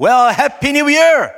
Well, 0.00 0.32
Happy 0.32 0.70
New 0.70 0.86
Year! 0.86 1.34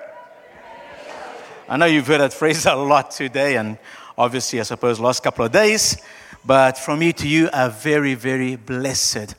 I 1.66 1.78
know 1.78 1.86
you've 1.86 2.06
heard 2.06 2.20
that 2.20 2.34
phrase 2.34 2.66
a 2.66 2.74
lot 2.74 3.10
today, 3.10 3.56
and 3.56 3.78
obviously, 4.18 4.60
I 4.60 4.64
suppose, 4.64 5.00
last 5.00 5.22
couple 5.22 5.46
of 5.46 5.50
days. 5.50 5.96
But 6.44 6.76
from 6.76 6.98
me 6.98 7.14
to 7.14 7.26
you, 7.26 7.48
a 7.54 7.70
very, 7.70 8.12
very 8.12 8.56
blessed 8.56 9.34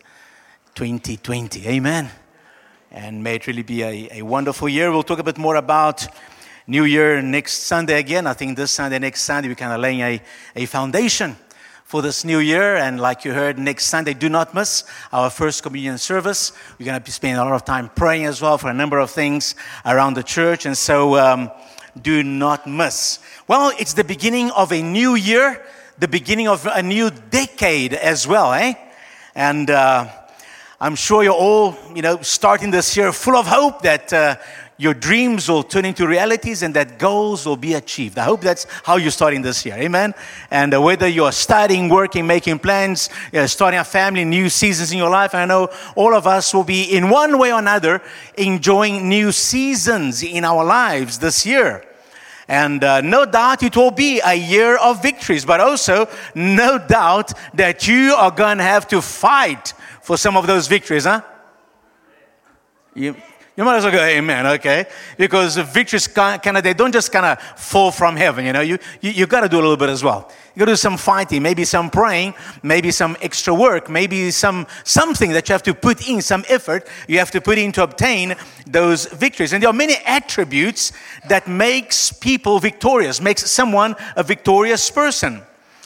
2020. 0.74 1.68
Amen. 1.68 2.10
And 2.90 3.24
may 3.24 3.36
it 3.36 3.46
really 3.46 3.62
be 3.62 3.84
a, 3.84 4.10
a 4.12 4.22
wonderful 4.24 4.68
year. 4.68 4.90
We'll 4.92 5.04
talk 5.04 5.20
a 5.20 5.24
bit 5.24 5.38
more 5.38 5.58
about 5.58 6.08
New 6.66 6.86
Year 6.86 7.22
next 7.22 7.66
Sunday 7.66 8.00
again. 8.00 8.26
I 8.26 8.34
think 8.34 8.58
this 8.58 8.72
Sunday, 8.72 8.98
next 8.98 9.22
Sunday, 9.22 9.50
we're 9.50 9.54
kind 9.54 9.74
of 9.74 9.82
laying 9.82 10.00
a, 10.00 10.20
a 10.56 10.66
foundation 10.66 11.36
for 11.92 12.02
this 12.02 12.24
new 12.24 12.40
year. 12.40 12.78
And 12.78 13.02
like 13.02 13.26
you 13.26 13.34
heard, 13.34 13.60
next 13.60 13.88
Sunday, 13.88 14.14
do 14.14 14.30
not 14.30 14.56
miss 14.56 14.86
our 15.12 15.30
first 15.30 15.62
communion 15.62 15.98
service. 15.98 16.54
We're 16.80 16.86
going 16.86 16.98
to 16.98 17.04
be 17.04 17.12
spending 17.12 17.38
a 17.38 17.44
lot 17.44 17.54
of 17.54 17.66
time 17.66 17.90
praying 17.90 18.28
as 18.28 18.42
well 18.42 18.58
for 18.58 18.70
a 18.70 18.74
number 18.74 18.98
of 18.98 19.12
things 19.12 19.56
around 19.86 20.14
the 20.14 20.24
church. 20.24 20.66
And 20.66 20.78
so 20.78 21.18
um, 21.18 21.52
do 22.02 22.24
not 22.24 22.66
miss. 22.66 23.20
Well, 23.46 23.74
it's 23.78 23.92
the 23.92 24.06
beginning 24.06 24.52
of 24.52 24.72
a 24.72 24.82
new 24.82 25.16
year, 25.16 25.62
the 26.00 26.08
beginning 26.08 26.48
of 26.48 26.66
a 26.66 26.82
new 26.82 27.10
decade 27.30 27.94
as 27.94 28.26
well, 28.26 28.54
eh? 28.54 28.76
And 29.36 29.70
uh, 29.70 30.08
I'm 30.80 30.96
sure 30.96 31.24
you're 31.24 31.34
all, 31.34 31.76
you 31.94 32.02
know, 32.02 32.22
starting 32.22 32.72
this 32.72 32.96
year 32.96 33.12
full 33.12 33.36
of 33.36 33.48
hope 33.48 33.82
that 33.82 34.14
uh, 34.14 34.38
your 34.82 34.96
dreams 34.96 35.48
will 35.48 35.62
turn 35.62 35.86
into 35.86 36.08
realities 36.08 36.64
and 36.64 36.74
that 36.74 36.98
goals 36.98 37.46
will 37.46 37.56
be 37.56 37.76
achieved. 37.76 38.18
I 38.18 38.24
hope 38.24 38.42
that's 38.42 38.66
how 38.84 38.96
you're 38.96 39.12
starting 39.12 39.44
this 39.44 39.64
year. 39.64 39.76
Amen. 39.76 40.16
And 40.50 40.74
uh, 40.74 40.82
whether 40.82 41.08
you're 41.08 41.32
studying, 41.32 41.88
working, 41.88 42.26
making 42.26 42.58
plans, 42.58 43.08
uh, 43.32 43.46
starting 43.46 43.80
a 43.80 43.84
family, 43.84 44.26
new 44.26 44.50
seasons 44.50 44.92
in 44.92 44.98
your 44.98 45.12
life, 45.12 45.36
I 45.36 45.46
know 45.46 45.70
all 45.96 46.16
of 46.16 46.26
us 46.26 46.52
will 46.52 46.64
be 46.64 46.82
in 46.86 47.12
one 47.12 47.38
way 47.38 47.54
or 47.54 47.60
another 47.60 48.02
enjoying 48.36 49.08
new 49.08 49.32
seasons 49.32 50.24
in 50.24 50.44
our 50.44 50.66
lives 50.66 51.20
this 51.20 51.46
year. 51.46 51.86
And 52.48 52.84
uh, 52.84 53.02
no 53.02 53.26
doubt 53.26 53.62
it 53.62 53.78
will 53.78 53.92
be 53.92 54.20
a 54.26 54.34
year 54.34 54.78
of 54.78 55.04
victories, 55.04 55.46
but 55.46 55.60
also 55.60 56.08
no 56.34 56.80
doubt 56.80 57.34
that 57.54 57.88
you 57.88 58.16
are 58.16 58.32
going 58.32 58.58
to 58.58 58.64
have 58.64 58.88
to 58.88 59.00
fight 59.00 59.76
for 60.02 60.18
some 60.18 60.36
of 60.36 60.48
those 60.48 60.68
victories, 60.68 61.04
huh? 61.04 61.22
You, 62.96 63.16
you 63.58 63.66
might 63.66 63.76
as 63.76 63.84
well 63.84 63.92
go, 63.92 64.04
amen, 64.04 64.48
okay? 64.48 64.86
Because 65.18 65.56
the 65.56 65.64
victories 65.64 66.08
kind 66.08 66.58
of, 66.58 66.64
they 66.64 66.74
don't 66.74 66.94
just 66.94 67.12
kind 67.12 67.26
of 67.26 67.42
fall 67.60 67.92
from 67.92 68.16
heaven, 68.16 68.46
you 68.46 68.54
know? 68.54 68.62
You, 68.62 68.78
you, 69.02 69.12
you 69.12 69.28
got 69.28 69.42
to 69.42 69.50
do 69.50 69.58
a 69.58 69.62
little 69.62 69.76
bit 69.76 69.90
as 69.90 70.04
well. 70.04 70.32
You 70.56 70.60
got 70.60 70.66
to 70.66 70.72
do 70.72 70.78
some 70.78 70.98
fighting, 70.98 71.42
maybe 71.44 71.66
some 71.66 71.90
praying, 71.90 72.34
maybe 72.64 72.92
some 72.92 73.18
extra 73.22 73.54
work, 73.54 73.90
maybe 73.90 74.32
some 74.32 74.68
something 74.86 75.32
that 75.32 75.50
you 75.50 75.54
have 75.54 75.64
to 75.64 75.74
put 75.74 76.08
in, 76.08 76.22
some 76.22 76.46
effort 76.48 76.88
you 77.08 77.20
have 77.20 77.32
to 77.32 77.42
put 77.42 77.58
in 77.58 77.72
to 77.74 77.84
obtain 77.84 78.36
those 78.66 79.06
victories. 79.06 79.54
And 79.54 79.62
there 79.62 79.70
are 79.70 79.74
many 79.74 79.96
attributes 80.06 80.94
that 81.28 81.48
makes 81.48 82.12
people 82.12 82.60
victorious, 82.60 83.22
makes 83.22 83.50
someone 83.50 83.96
a 84.16 84.24
victorious 84.24 84.90
person. 84.90 85.42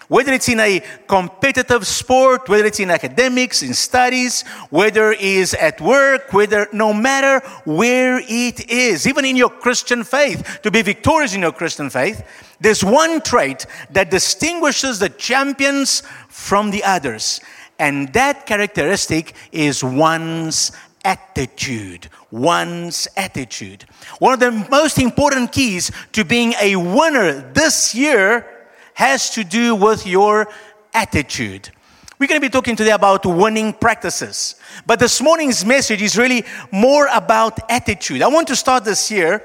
Whether 0.08 0.34
it's 0.34 0.50
in 0.50 0.60
a 0.60 0.82
competitive 1.08 1.88
sport, 1.88 2.48
whether 2.48 2.66
it's 2.66 2.80
in 2.80 2.92
academics, 2.92 3.64
in 3.64 3.74
studies, 3.74 4.44
whether 4.70 5.16
it's 5.18 5.54
at 5.56 5.82
work, 5.82 6.32
whether 6.32 6.68
no 6.72 6.94
matter 6.94 7.46
where 7.66 8.20
it 8.20 8.70
is, 8.70 9.08
even 9.08 9.26
in 9.26 9.36
your 9.36 9.50
Christian 9.50 10.04
faith, 10.04 10.60
to 10.62 10.70
be 10.70 10.82
victorious 10.84 11.34
in 11.34 11.42
your 11.42 11.52
Christian 11.52 11.90
faith, 11.90 12.24
there's 12.60 12.84
one 12.84 13.22
trait 13.22 13.66
that 13.92 14.12
distinguishes 14.12 15.00
the 15.00 15.10
champions 15.10 16.04
from 16.30 16.72
the 16.72 16.84
others. 16.84 17.42
And 17.80 18.14
that 18.14 18.46
characteristic 18.46 19.34
is 19.52 19.84
one's 19.84 20.72
attitude. 21.04 22.10
One's 22.32 23.08
attitude. 23.18 23.86
One 24.20 24.34
of 24.34 24.40
the 24.40 24.52
most 24.70 25.00
important 25.00 25.52
keys 25.52 25.92
to 26.14 26.24
being 26.24 26.54
a 26.62 26.76
winner 26.76 27.52
this 27.54 27.94
year 27.94 28.55
has 28.96 29.30
to 29.32 29.44
do 29.44 29.76
with 29.76 30.08
your 30.08 30.48
attitude. 30.94 31.70
We're 32.18 32.28
going 32.28 32.40
to 32.40 32.48
be 32.48 32.50
talking 32.50 32.78
today 32.78 32.92
about 32.92 33.26
winning 33.26 33.74
practices. 33.74 34.56
But 34.86 35.00
this 35.00 35.22
morning's 35.22 35.66
message 35.66 36.02
is 36.02 36.18
really 36.18 36.46
more 36.72 37.08
about 37.14 37.60
attitude. 37.70 38.22
I 38.22 38.28
want 38.28 38.48
to 38.48 38.56
start 38.56 38.86
this 38.86 39.12
year. 39.12 39.44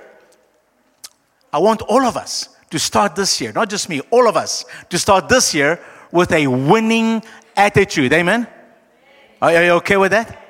I 1.52 1.58
want 1.58 1.82
all 1.82 2.02
of 2.02 2.16
us 2.16 2.48
to 2.70 2.78
start 2.78 3.16
this 3.16 3.40
year, 3.40 3.50
not 3.52 3.68
just 3.68 3.88
me, 3.88 4.00
all 4.12 4.28
of 4.28 4.36
us 4.36 4.64
to 4.88 4.98
start 5.00 5.28
this 5.28 5.52
year 5.52 5.80
with 6.12 6.30
a 6.30 6.46
winning 6.46 7.20
attitude. 7.56 8.12
Amen? 8.12 8.46
Are 9.42 9.52
you 9.52 9.72
okay 9.72 9.96
with 9.96 10.12
that? 10.12 10.40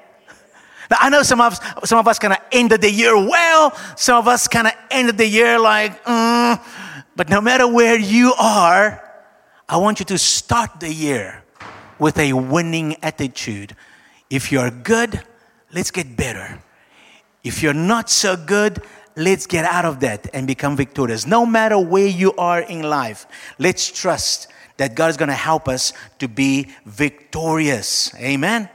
Now, 0.91 0.97
I 1.01 1.09
know 1.09 1.23
some 1.23 1.41
of, 1.41 1.59
some 1.85 1.99
of 1.99 2.07
us 2.07 2.19
kind 2.19 2.35
of 2.35 2.41
ended 2.53 2.83
the 2.83 2.91
year 2.91 3.17
well, 3.17 3.75
some 3.97 4.19
of 4.19 4.29
us 4.29 4.47
kind 4.47 4.67
of 4.67 4.75
ended 4.91 5.17
the 5.17 5.27
year 5.27 5.59
like, 5.59 6.05
mm, 6.05 6.61
but 7.21 7.29
no 7.29 7.43
matter 7.43 7.69
where 7.69 7.99
you 7.99 8.33
are, 8.41 8.99
I 9.69 9.77
want 9.77 9.99
you 9.99 10.07
to 10.07 10.17
start 10.17 10.81
the 10.81 10.91
year 10.91 11.45
with 11.99 12.17
a 12.17 12.33
winning 12.33 12.97
attitude. 13.03 13.77
If 14.31 14.51
you're 14.51 14.71
good, 14.71 15.21
let's 15.71 15.91
get 15.91 16.17
better. 16.17 16.63
If 17.45 17.63
you're 17.63 17.75
not 17.75 18.09
so 18.09 18.39
good, 18.39 18.83
let's 19.17 19.45
get 19.45 19.67
out 19.67 19.85
of 19.85 20.01
that 20.01 20.29
and 20.33 20.47
become 20.47 20.79
victorious. 20.79 21.27
No 21.27 21.45
matter 21.45 21.79
where 21.79 22.07
you 22.07 22.33
are 22.37 22.63
in 22.63 22.85
life, 22.85 23.27
let's 23.59 23.93
trust 23.93 24.49
that 24.79 24.95
God 24.95 25.11
is 25.11 25.19
going 25.19 25.29
to 25.29 25.35
help 25.35 25.69
us 25.69 25.93
to 26.21 26.27
be 26.27 26.71
victorious. 26.87 28.15
Amen. 28.15 28.71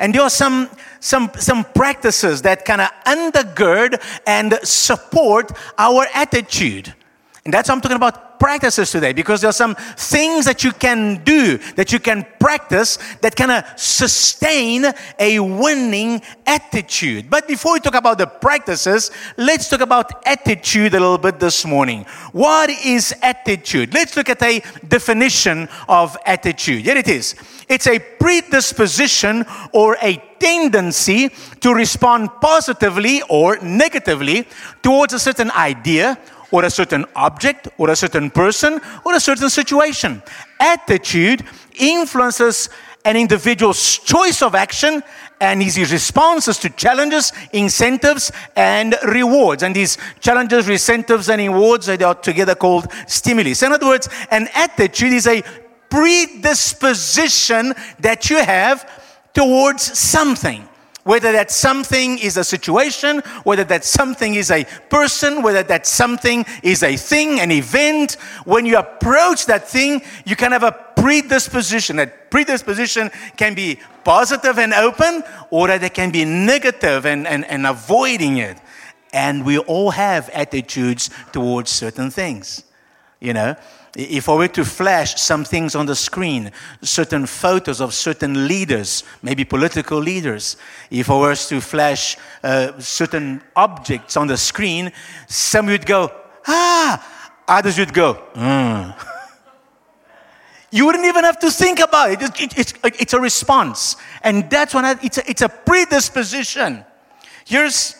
And 0.00 0.12
there 0.12 0.22
are 0.22 0.30
some 0.30 0.68
some 0.98 1.30
some 1.38 1.62
practices 1.62 2.42
that 2.42 2.64
kind 2.64 2.80
of 2.80 2.88
undergird 3.06 4.02
and 4.26 4.58
support 4.64 5.52
our 5.78 6.08
attitude. 6.12 6.92
And 7.44 7.52
that's 7.52 7.68
what 7.68 7.74
I'm 7.74 7.80
talking 7.80 7.96
about 7.96 8.38
practices 8.38 8.90
today 8.90 9.12
because 9.12 9.40
there 9.40 9.50
are 9.50 9.52
some 9.52 9.74
things 9.96 10.44
that 10.44 10.62
you 10.62 10.72
can 10.72 11.22
do, 11.24 11.58
that 11.74 11.92
you 11.92 11.98
can 11.98 12.24
practice 12.38 12.98
that 13.20 13.34
kind 13.34 13.50
of 13.50 13.64
sustain 13.76 14.84
a 15.18 15.40
winning 15.40 16.22
attitude. 16.46 17.28
But 17.28 17.48
before 17.48 17.74
we 17.74 17.80
talk 17.80 17.96
about 17.96 18.18
the 18.18 18.28
practices, 18.28 19.10
let's 19.36 19.68
talk 19.68 19.80
about 19.80 20.26
attitude 20.26 20.94
a 20.94 21.00
little 21.00 21.18
bit 21.18 21.40
this 21.40 21.64
morning. 21.64 22.04
What 22.30 22.70
is 22.70 23.12
attitude? 23.22 23.92
Let's 23.92 24.16
look 24.16 24.28
at 24.28 24.42
a 24.42 24.62
definition 24.86 25.68
of 25.88 26.16
attitude. 26.24 26.84
Here 26.84 26.96
it 26.96 27.08
is 27.08 27.34
it's 27.68 27.86
a 27.86 27.98
predisposition 27.98 29.46
or 29.72 29.96
a 30.02 30.22
tendency 30.38 31.30
to 31.60 31.72
respond 31.72 32.28
positively 32.40 33.22
or 33.28 33.56
negatively 33.58 34.46
towards 34.82 35.14
a 35.14 35.18
certain 35.18 35.50
idea 35.52 36.18
or 36.52 36.64
a 36.64 36.70
certain 36.70 37.04
object 37.16 37.68
or 37.78 37.90
a 37.90 37.96
certain 37.96 38.30
person 38.30 38.80
or 39.04 39.14
a 39.14 39.20
certain 39.20 39.50
situation. 39.50 40.22
Attitude 40.60 41.42
influences 41.74 42.68
an 43.04 43.16
individual's 43.16 43.98
choice 43.98 44.42
of 44.42 44.54
action 44.54 45.02
and 45.40 45.60
his 45.60 45.76
responses 45.90 46.56
to 46.58 46.70
challenges, 46.70 47.32
incentives, 47.52 48.30
and 48.54 48.94
rewards. 49.08 49.64
And 49.64 49.74
these 49.74 49.98
challenges, 50.20 50.68
incentives, 50.68 51.28
and 51.28 51.40
rewards 51.40 51.86
they 51.86 52.00
are 52.04 52.14
together 52.14 52.54
called 52.54 52.86
stimuli. 53.08 53.54
So 53.54 53.66
in 53.66 53.72
other 53.72 53.86
words, 53.86 54.08
an 54.30 54.48
attitude 54.54 55.12
is 55.12 55.26
a 55.26 55.42
predisposition 55.90 57.74
that 57.98 58.30
you 58.30 58.36
have 58.36 58.88
towards 59.34 59.98
something. 59.98 60.68
Whether 61.04 61.32
that 61.32 61.50
something 61.50 62.18
is 62.18 62.36
a 62.36 62.44
situation, 62.44 63.22
whether 63.42 63.64
that 63.64 63.84
something 63.84 64.36
is 64.36 64.52
a 64.52 64.64
person, 64.88 65.42
whether 65.42 65.64
that 65.64 65.86
something 65.86 66.46
is 66.62 66.84
a 66.84 66.96
thing, 66.96 67.40
an 67.40 67.50
event, 67.50 68.12
when 68.44 68.66
you 68.66 68.78
approach 68.78 69.46
that 69.46 69.68
thing, 69.68 70.02
you 70.24 70.36
can 70.36 70.52
have 70.52 70.62
a 70.62 70.72
predisposition. 70.96 71.96
That 71.96 72.30
predisposition 72.30 73.10
can 73.36 73.54
be 73.54 73.80
positive 74.04 74.58
and 74.58 74.72
open, 74.72 75.24
or 75.50 75.66
that 75.66 75.82
it 75.82 75.94
can 75.94 76.12
be 76.12 76.24
negative 76.24 77.04
and, 77.04 77.26
and, 77.26 77.44
and 77.46 77.66
avoiding 77.66 78.36
it. 78.36 78.58
And 79.12 79.44
we 79.44 79.58
all 79.58 79.90
have 79.90 80.30
attitudes 80.30 81.10
towards 81.32 81.70
certain 81.70 82.10
things, 82.10 82.62
you 83.20 83.32
know. 83.32 83.56
If 83.94 84.28
I 84.28 84.34
were 84.34 84.48
to 84.48 84.64
flash 84.64 85.20
some 85.20 85.44
things 85.44 85.74
on 85.74 85.86
the 85.86 85.94
screen, 85.94 86.50
certain 86.80 87.26
photos 87.26 87.80
of 87.80 87.92
certain 87.92 88.48
leaders, 88.48 89.04
maybe 89.22 89.44
political 89.44 89.98
leaders, 89.98 90.56
if 90.90 91.10
I 91.10 91.14
was 91.14 91.46
to 91.48 91.60
flash 91.60 92.16
uh, 92.42 92.78
certain 92.80 93.42
objects 93.54 94.16
on 94.16 94.28
the 94.28 94.38
screen, 94.38 94.92
some 95.28 95.66
would 95.66 95.84
go, 95.84 96.10
ah, 96.46 97.32
others 97.46 97.78
would 97.78 97.92
go, 97.92 98.14
mm. 98.34 99.08
You 100.72 100.86
wouldn't 100.86 101.04
even 101.04 101.24
have 101.24 101.38
to 101.40 101.50
think 101.50 101.80
about 101.80 102.12
it. 102.12 102.22
it, 102.40 102.58
it's, 102.58 102.72
it's 102.82 103.12
a 103.12 103.20
response. 103.20 103.96
And 104.22 104.48
that's 104.48 104.74
when 104.74 104.86
I, 104.86 104.96
it's, 105.02 105.18
a, 105.18 105.30
it's 105.30 105.42
a 105.42 105.50
predisposition. 105.50 106.82
Here's 107.44 107.94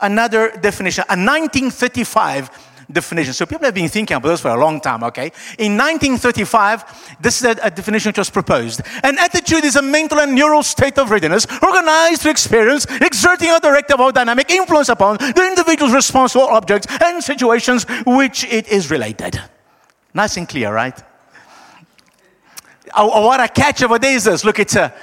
another 0.00 0.50
definition. 0.58 1.04
A 1.08 1.20
1935 1.20 2.48
definition. 2.90 3.32
So 3.32 3.46
people 3.46 3.64
have 3.64 3.74
been 3.74 3.88
thinking 3.88 4.16
about 4.16 4.28
this 4.28 4.40
for 4.40 4.48
a 4.48 4.56
long 4.56 4.80
time, 4.80 5.02
okay? 5.04 5.32
In 5.58 5.76
1935, 5.76 7.18
this 7.20 7.40
is 7.40 7.44
a, 7.44 7.56
a 7.62 7.70
definition 7.70 8.10
which 8.10 8.18
was 8.18 8.30
proposed. 8.30 8.82
An 9.02 9.18
attitude 9.18 9.64
is 9.64 9.76
a 9.76 9.82
mental 9.82 10.20
and 10.20 10.34
neural 10.34 10.62
state 10.62 10.98
of 10.98 11.10
readiness 11.10 11.46
organized 11.62 12.22
to 12.22 12.30
experience, 12.30 12.86
exerting 13.00 13.50
a 13.50 13.60
directive 13.60 14.00
or 14.00 14.12
dynamic 14.12 14.50
influence 14.50 14.88
upon 14.88 15.16
the 15.16 15.46
individual's 15.46 15.92
response 15.92 16.32
to 16.32 16.40
objects 16.40 16.86
and 17.02 17.22
situations 17.22 17.86
which 18.06 18.44
it 18.44 18.68
is 18.68 18.90
related. 18.90 19.40
Nice 20.12 20.36
and 20.36 20.48
clear, 20.48 20.72
right? 20.72 20.98
Oh, 22.96 23.10
oh 23.12 23.26
what 23.26 23.40
a 23.40 23.48
catch 23.48 23.82
over 23.82 23.98
there 23.98 24.14
is 24.14 24.24
this. 24.24 24.44
Look, 24.44 24.58
it's 24.58 24.76
a, 24.76 24.94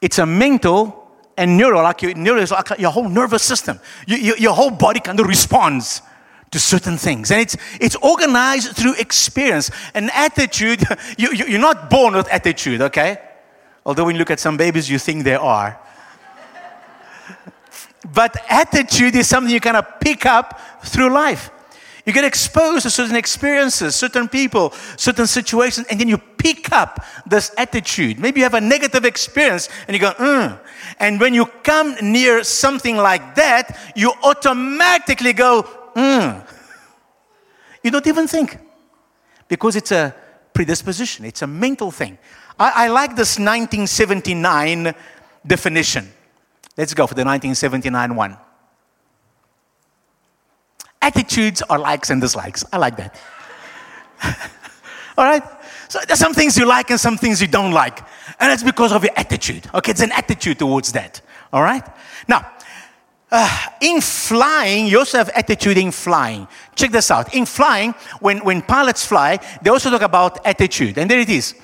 it's 0.00 0.18
a 0.18 0.26
mental 0.26 0.96
and 1.36 1.56
neural, 1.56 1.82
like 1.82 2.02
your, 2.02 2.14
neural 2.14 2.42
is 2.42 2.50
like 2.50 2.78
your 2.78 2.90
whole 2.90 3.08
nervous 3.08 3.42
system. 3.42 3.80
You, 4.06 4.16
you, 4.16 4.34
your 4.36 4.54
whole 4.54 4.70
body 4.70 5.00
kind 5.00 5.18
of 5.18 5.26
responds 5.26 6.02
to 6.50 6.58
certain 6.58 6.96
things. 6.96 7.30
And 7.30 7.40
it's, 7.40 7.56
it's 7.80 7.96
organized 7.96 8.76
through 8.76 8.94
experience. 8.94 9.70
An 9.94 10.10
attitude, 10.12 10.82
you, 11.18 11.32
you, 11.32 11.46
you're 11.46 11.60
not 11.60 11.90
born 11.90 12.14
with 12.14 12.28
attitude, 12.28 12.82
okay? 12.82 13.18
Although 13.84 14.04
when 14.04 14.14
you 14.14 14.18
look 14.18 14.30
at 14.30 14.40
some 14.40 14.56
babies, 14.56 14.90
you 14.90 14.98
think 14.98 15.24
they 15.24 15.36
are. 15.36 15.78
but 18.14 18.36
attitude 18.48 19.14
is 19.14 19.28
something 19.28 19.52
you 19.52 19.60
kind 19.60 19.76
of 19.76 20.00
pick 20.00 20.26
up 20.26 20.60
through 20.84 21.12
life. 21.12 21.50
You 22.06 22.12
get 22.12 22.24
exposed 22.24 22.82
to 22.82 22.90
certain 22.90 23.16
experiences, 23.16 23.94
certain 23.94 24.28
people, 24.28 24.72
certain 24.96 25.26
situations, 25.26 25.86
and 25.88 26.00
then 26.00 26.08
you 26.08 26.18
pick 26.18 26.72
up 26.72 27.04
this 27.26 27.52
attitude. 27.58 28.18
Maybe 28.18 28.40
you 28.40 28.44
have 28.44 28.54
a 28.54 28.60
negative 28.60 29.04
experience 29.04 29.68
and 29.86 29.94
you 29.94 30.00
go, 30.00 30.12
mm. 30.12 30.58
And 30.98 31.20
when 31.20 31.34
you 31.34 31.46
come 31.62 31.94
near 32.02 32.42
something 32.42 32.96
like 32.96 33.34
that, 33.36 33.78
you 33.94 34.12
automatically 34.22 35.32
go, 35.32 35.68
mm. 36.00 36.46
You 37.82 37.90
don't 37.90 38.06
even 38.06 38.26
think 38.28 38.58
because 39.48 39.76
it's 39.76 39.92
a 39.92 40.14
predisposition, 40.52 41.24
it's 41.24 41.42
a 41.42 41.46
mental 41.46 41.90
thing. 41.90 42.18
I, 42.58 42.84
I 42.84 42.88
like 42.88 43.16
this 43.16 43.38
1979 43.38 44.94
definition. 45.46 46.12
Let's 46.76 46.94
go 46.94 47.06
for 47.06 47.14
the 47.14 47.24
1979 47.24 48.14
one. 48.14 48.36
Attitudes 51.02 51.62
are 51.62 51.78
likes 51.78 52.10
and 52.10 52.20
dislikes. 52.20 52.64
I 52.72 52.76
like 52.76 52.96
that. 52.96 53.18
All 55.16 55.24
right? 55.24 55.42
So 55.88 55.98
there's 56.06 56.18
some 56.18 56.34
things 56.34 56.56
you 56.56 56.66
like 56.66 56.90
and 56.90 57.00
some 57.00 57.16
things 57.16 57.40
you 57.40 57.48
don't 57.48 57.72
like. 57.72 58.00
And 58.38 58.52
it's 58.52 58.62
because 58.62 58.92
of 58.92 59.02
your 59.02 59.12
attitude. 59.16 59.68
Okay, 59.74 59.90
it's 59.90 60.02
an 60.02 60.12
attitude 60.12 60.58
towards 60.58 60.92
that. 60.92 61.20
All 61.52 61.62
right? 61.62 61.84
Now, 62.28 62.52
uh, 63.30 63.66
in 63.80 64.00
flying, 64.00 64.86
you 64.86 64.98
also 64.98 65.18
have 65.18 65.28
attitude 65.30 65.78
in 65.78 65.92
flying. 65.92 66.48
Check 66.74 66.90
this 66.90 67.10
out. 67.10 67.34
In 67.34 67.46
flying, 67.46 67.94
when, 68.20 68.38
when 68.38 68.62
pilots 68.62 69.06
fly, 69.06 69.38
they 69.62 69.70
also 69.70 69.90
talk 69.90 70.02
about 70.02 70.44
attitude. 70.46 70.98
And 70.98 71.10
there 71.10 71.20
it 71.20 71.28
is. 71.28 71.54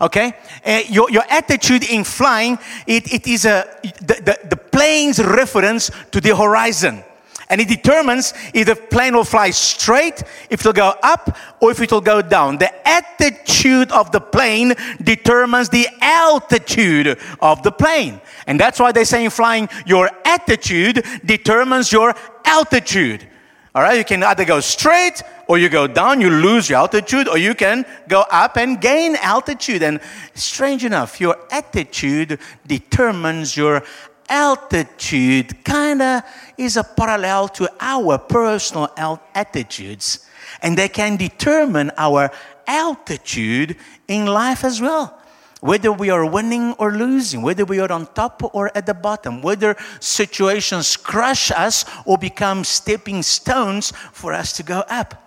Okay? 0.00 0.32
Uh, 0.64 0.80
your, 0.88 1.10
your 1.10 1.24
attitude 1.28 1.90
in 1.90 2.04
flying, 2.04 2.58
it, 2.86 3.12
it 3.12 3.26
is 3.26 3.44
a, 3.44 3.66
the, 3.82 4.14
the, 4.14 4.38
the 4.50 4.56
plane's 4.56 5.18
reference 5.18 5.90
to 6.12 6.20
the 6.20 6.36
horizon. 6.36 7.02
And 7.50 7.60
it 7.60 7.68
determines 7.68 8.34
if 8.52 8.66
the 8.66 8.76
plane 8.76 9.14
will 9.14 9.24
fly 9.24 9.50
straight, 9.50 10.22
if 10.50 10.60
it'll 10.60 10.72
go 10.72 10.92
up, 11.02 11.36
or 11.60 11.70
if 11.70 11.80
it'll 11.80 12.02
go 12.02 12.20
down. 12.20 12.58
The 12.58 12.70
attitude 12.86 13.90
of 13.90 14.12
the 14.12 14.20
plane 14.20 14.74
determines 15.02 15.70
the 15.70 15.88
altitude 16.00 17.18
of 17.40 17.62
the 17.62 17.72
plane. 17.72 18.20
And 18.46 18.60
that's 18.60 18.78
why 18.78 18.92
they 18.92 19.04
say 19.04 19.24
in 19.24 19.30
flying, 19.30 19.68
your 19.86 20.10
attitude 20.24 21.04
determines 21.24 21.90
your 21.90 22.14
altitude. 22.44 23.26
All 23.74 23.82
right, 23.82 23.96
you 23.96 24.04
can 24.04 24.22
either 24.22 24.44
go 24.44 24.60
straight 24.60 25.22
or 25.46 25.56
you 25.56 25.68
go 25.68 25.86
down, 25.86 26.20
you 26.20 26.30
lose 26.30 26.68
your 26.68 26.78
altitude, 26.78 27.28
or 27.28 27.38
you 27.38 27.54
can 27.54 27.86
go 28.08 28.24
up 28.30 28.56
and 28.56 28.80
gain 28.80 29.16
altitude. 29.16 29.82
And 29.82 30.00
strange 30.34 30.84
enough, 30.84 31.20
your 31.20 31.36
attitude 31.50 32.40
determines 32.66 33.56
your 33.56 33.82
altitude 34.28 35.64
kind 35.64 36.02
of 36.02 36.22
is 36.56 36.76
a 36.76 36.84
parallel 36.84 37.48
to 37.48 37.70
our 37.80 38.18
personal 38.18 38.92
attitudes, 39.34 40.26
and 40.62 40.76
they 40.76 40.88
can 40.88 41.16
determine 41.16 41.90
our 41.96 42.30
altitude 42.66 43.76
in 44.06 44.26
life 44.26 44.64
as 44.64 44.80
well. 44.80 45.18
Whether 45.60 45.90
we 45.90 46.10
are 46.10 46.24
winning 46.24 46.74
or 46.74 46.92
losing, 46.92 47.42
whether 47.42 47.64
we 47.64 47.80
are 47.80 47.90
on 47.90 48.06
top 48.14 48.54
or 48.54 48.70
at 48.76 48.86
the 48.86 48.94
bottom, 48.94 49.42
whether 49.42 49.76
situations 49.98 50.96
crush 50.96 51.50
us 51.50 51.84
or 52.04 52.16
become 52.16 52.62
stepping 52.62 53.22
stones 53.22 53.92
for 54.12 54.32
us 54.32 54.52
to 54.52 54.62
go 54.62 54.84
up. 54.88 55.24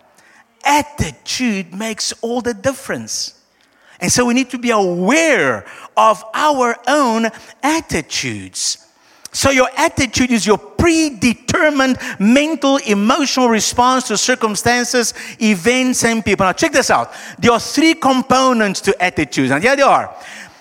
Attitude 0.63 1.73
makes 1.73 2.13
all 2.21 2.39
the 2.39 2.53
difference. 2.53 3.41
And 3.99 4.11
so 4.11 4.25
we 4.25 4.33
need 4.33 4.49
to 4.51 4.57
be 4.57 4.71
aware 4.71 5.65
of 5.97 6.23
our 6.33 6.77
own 6.87 7.27
attitudes. 7.61 8.80
So, 9.33 9.49
your 9.49 9.69
attitude 9.77 10.31
is 10.31 10.45
your 10.45 10.57
predetermined 10.57 11.97
mental, 12.19 12.77
emotional 12.77 13.47
response 13.47 14.07
to 14.09 14.17
circumstances, 14.17 15.13
events, 15.39 16.03
and 16.03 16.23
people. 16.23 16.45
Now, 16.45 16.51
check 16.51 16.73
this 16.73 16.89
out. 16.89 17.13
There 17.39 17.51
are 17.51 17.59
three 17.59 17.93
components 17.93 18.81
to 18.81 19.01
attitudes. 19.01 19.51
And 19.51 19.63
here 19.63 19.75
they 19.77 19.83
are. 19.83 20.13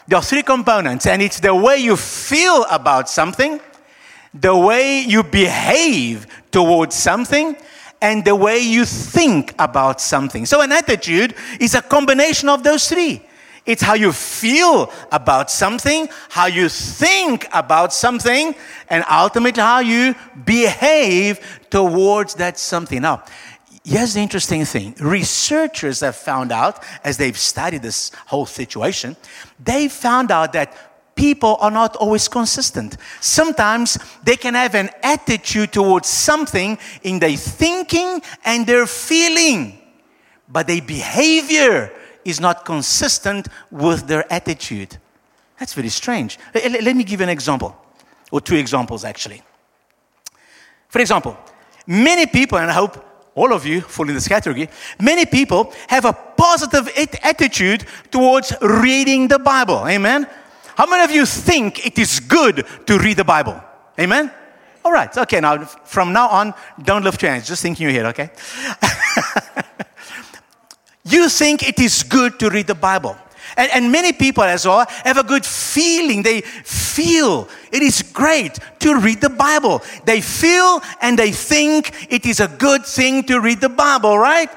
There 0.06 0.18
are 0.18 0.22
three 0.22 0.42
components, 0.42 1.06
and 1.06 1.20
it's 1.20 1.40
the 1.40 1.54
way 1.54 1.78
you 1.78 1.96
feel 1.96 2.64
about 2.70 3.08
something, 3.08 3.60
the 4.32 4.56
way 4.56 5.00
you 5.00 5.24
behave 5.24 6.26
towards 6.52 6.94
something, 6.94 7.56
and 8.00 8.24
the 8.24 8.34
way 8.34 8.60
you 8.60 8.84
think 8.84 9.54
about 9.58 10.00
something. 10.00 10.46
So, 10.46 10.60
an 10.60 10.70
attitude 10.70 11.34
is 11.58 11.74
a 11.74 11.82
combination 11.82 12.48
of 12.48 12.62
those 12.62 12.88
three. 12.88 13.22
It's 13.66 13.82
how 13.82 13.94
you 13.94 14.12
feel 14.12 14.92
about 15.12 15.50
something, 15.50 16.08
how 16.30 16.46
you 16.46 16.68
think 16.68 17.46
about 17.52 17.92
something, 17.92 18.54
and 18.88 19.04
ultimately 19.10 19.62
how 19.62 19.80
you 19.80 20.14
behave 20.44 21.40
towards 21.70 22.34
that 22.34 22.58
something. 22.58 23.02
Now, 23.02 23.22
here's 23.84 24.14
the 24.14 24.20
interesting 24.20 24.64
thing 24.64 24.94
researchers 24.98 26.00
have 26.00 26.16
found 26.16 26.52
out, 26.52 26.82
as 27.04 27.16
they've 27.16 27.36
studied 27.36 27.82
this 27.82 28.12
whole 28.26 28.46
situation, 28.46 29.16
they 29.62 29.88
found 29.88 30.30
out 30.30 30.52
that 30.54 30.76
people 31.14 31.58
are 31.60 31.70
not 31.70 31.96
always 31.96 32.28
consistent. 32.28 32.96
Sometimes 33.20 33.98
they 34.22 34.36
can 34.36 34.54
have 34.54 34.74
an 34.74 34.88
attitude 35.02 35.70
towards 35.70 36.08
something 36.08 36.78
in 37.02 37.18
their 37.18 37.36
thinking 37.36 38.22
and 38.42 38.66
their 38.66 38.86
feeling, 38.86 39.78
but 40.48 40.66
their 40.66 40.80
behavior 40.80 41.92
is 42.24 42.40
not 42.40 42.64
consistent 42.64 43.48
with 43.70 44.06
their 44.06 44.30
attitude. 44.32 44.96
That's 45.58 45.74
very 45.74 45.88
strange. 45.88 46.38
Let 46.54 46.96
me 46.96 47.04
give 47.04 47.20
you 47.20 47.24
an 47.24 47.30
example, 47.30 47.76
or 48.30 48.40
two 48.40 48.56
examples 48.56 49.04
actually. 49.04 49.42
For 50.88 51.00
example, 51.00 51.36
many 51.86 52.26
people, 52.26 52.58
and 52.58 52.70
I 52.70 52.74
hope 52.74 53.06
all 53.34 53.52
of 53.52 53.64
you 53.64 53.80
fall 53.80 54.08
in 54.08 54.14
this 54.14 54.28
category, 54.28 54.68
many 55.00 55.24
people 55.26 55.72
have 55.88 56.04
a 56.04 56.12
positive 56.12 56.88
attitude 57.22 57.84
towards 58.10 58.52
reading 58.60 59.28
the 59.28 59.38
Bible. 59.38 59.86
Amen? 59.86 60.26
How 60.76 60.86
many 60.86 61.04
of 61.04 61.10
you 61.10 61.26
think 61.26 61.86
it 61.86 61.98
is 61.98 62.20
good 62.20 62.66
to 62.86 62.98
read 62.98 63.16
the 63.18 63.24
Bible? 63.24 63.60
Amen? 63.98 64.32
All 64.82 64.92
right, 64.92 65.14
okay, 65.18 65.40
now 65.40 65.64
from 65.64 66.12
now 66.12 66.28
on, 66.28 66.54
don't 66.82 67.04
lift 67.04 67.20
your 67.22 67.30
hands, 67.30 67.46
just 67.46 67.62
think 67.62 67.78
in 67.80 67.84
your 67.84 67.92
head, 67.92 68.06
okay? 68.06 68.30
You 71.10 71.28
think 71.28 71.66
it 71.66 71.78
is 71.78 72.02
good 72.02 72.38
to 72.40 72.50
read 72.50 72.66
the 72.66 72.74
Bible. 72.74 73.16
And, 73.56 73.70
and, 73.72 73.92
many 73.92 74.12
people 74.12 74.44
as 74.44 74.64
well 74.64 74.86
have 75.04 75.18
a 75.18 75.24
good 75.24 75.44
feeling. 75.44 76.22
They 76.22 76.40
feel 76.40 77.48
it 77.72 77.82
is 77.82 78.02
great 78.02 78.58
to 78.78 78.96
read 79.00 79.20
the 79.20 79.28
Bible. 79.28 79.82
They 80.04 80.20
feel 80.20 80.80
and 81.00 81.18
they 81.18 81.32
think 81.32 82.06
it 82.12 82.24
is 82.26 82.38
a 82.38 82.46
good 82.46 82.86
thing 82.86 83.24
to 83.24 83.40
read 83.40 83.60
the 83.60 83.68
Bible, 83.68 84.16
right? 84.16 84.50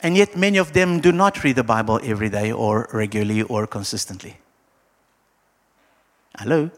And 0.00 0.16
yet, 0.16 0.36
many 0.36 0.58
of 0.58 0.72
them 0.72 1.00
do 1.00 1.12
not 1.12 1.42
read 1.44 1.56
the 1.56 1.64
Bible 1.64 2.00
every 2.02 2.28
day 2.28 2.52
or 2.52 2.88
regularly 2.92 3.42
or 3.42 3.66
consistently. 3.66 4.36
Hello? 6.36 6.70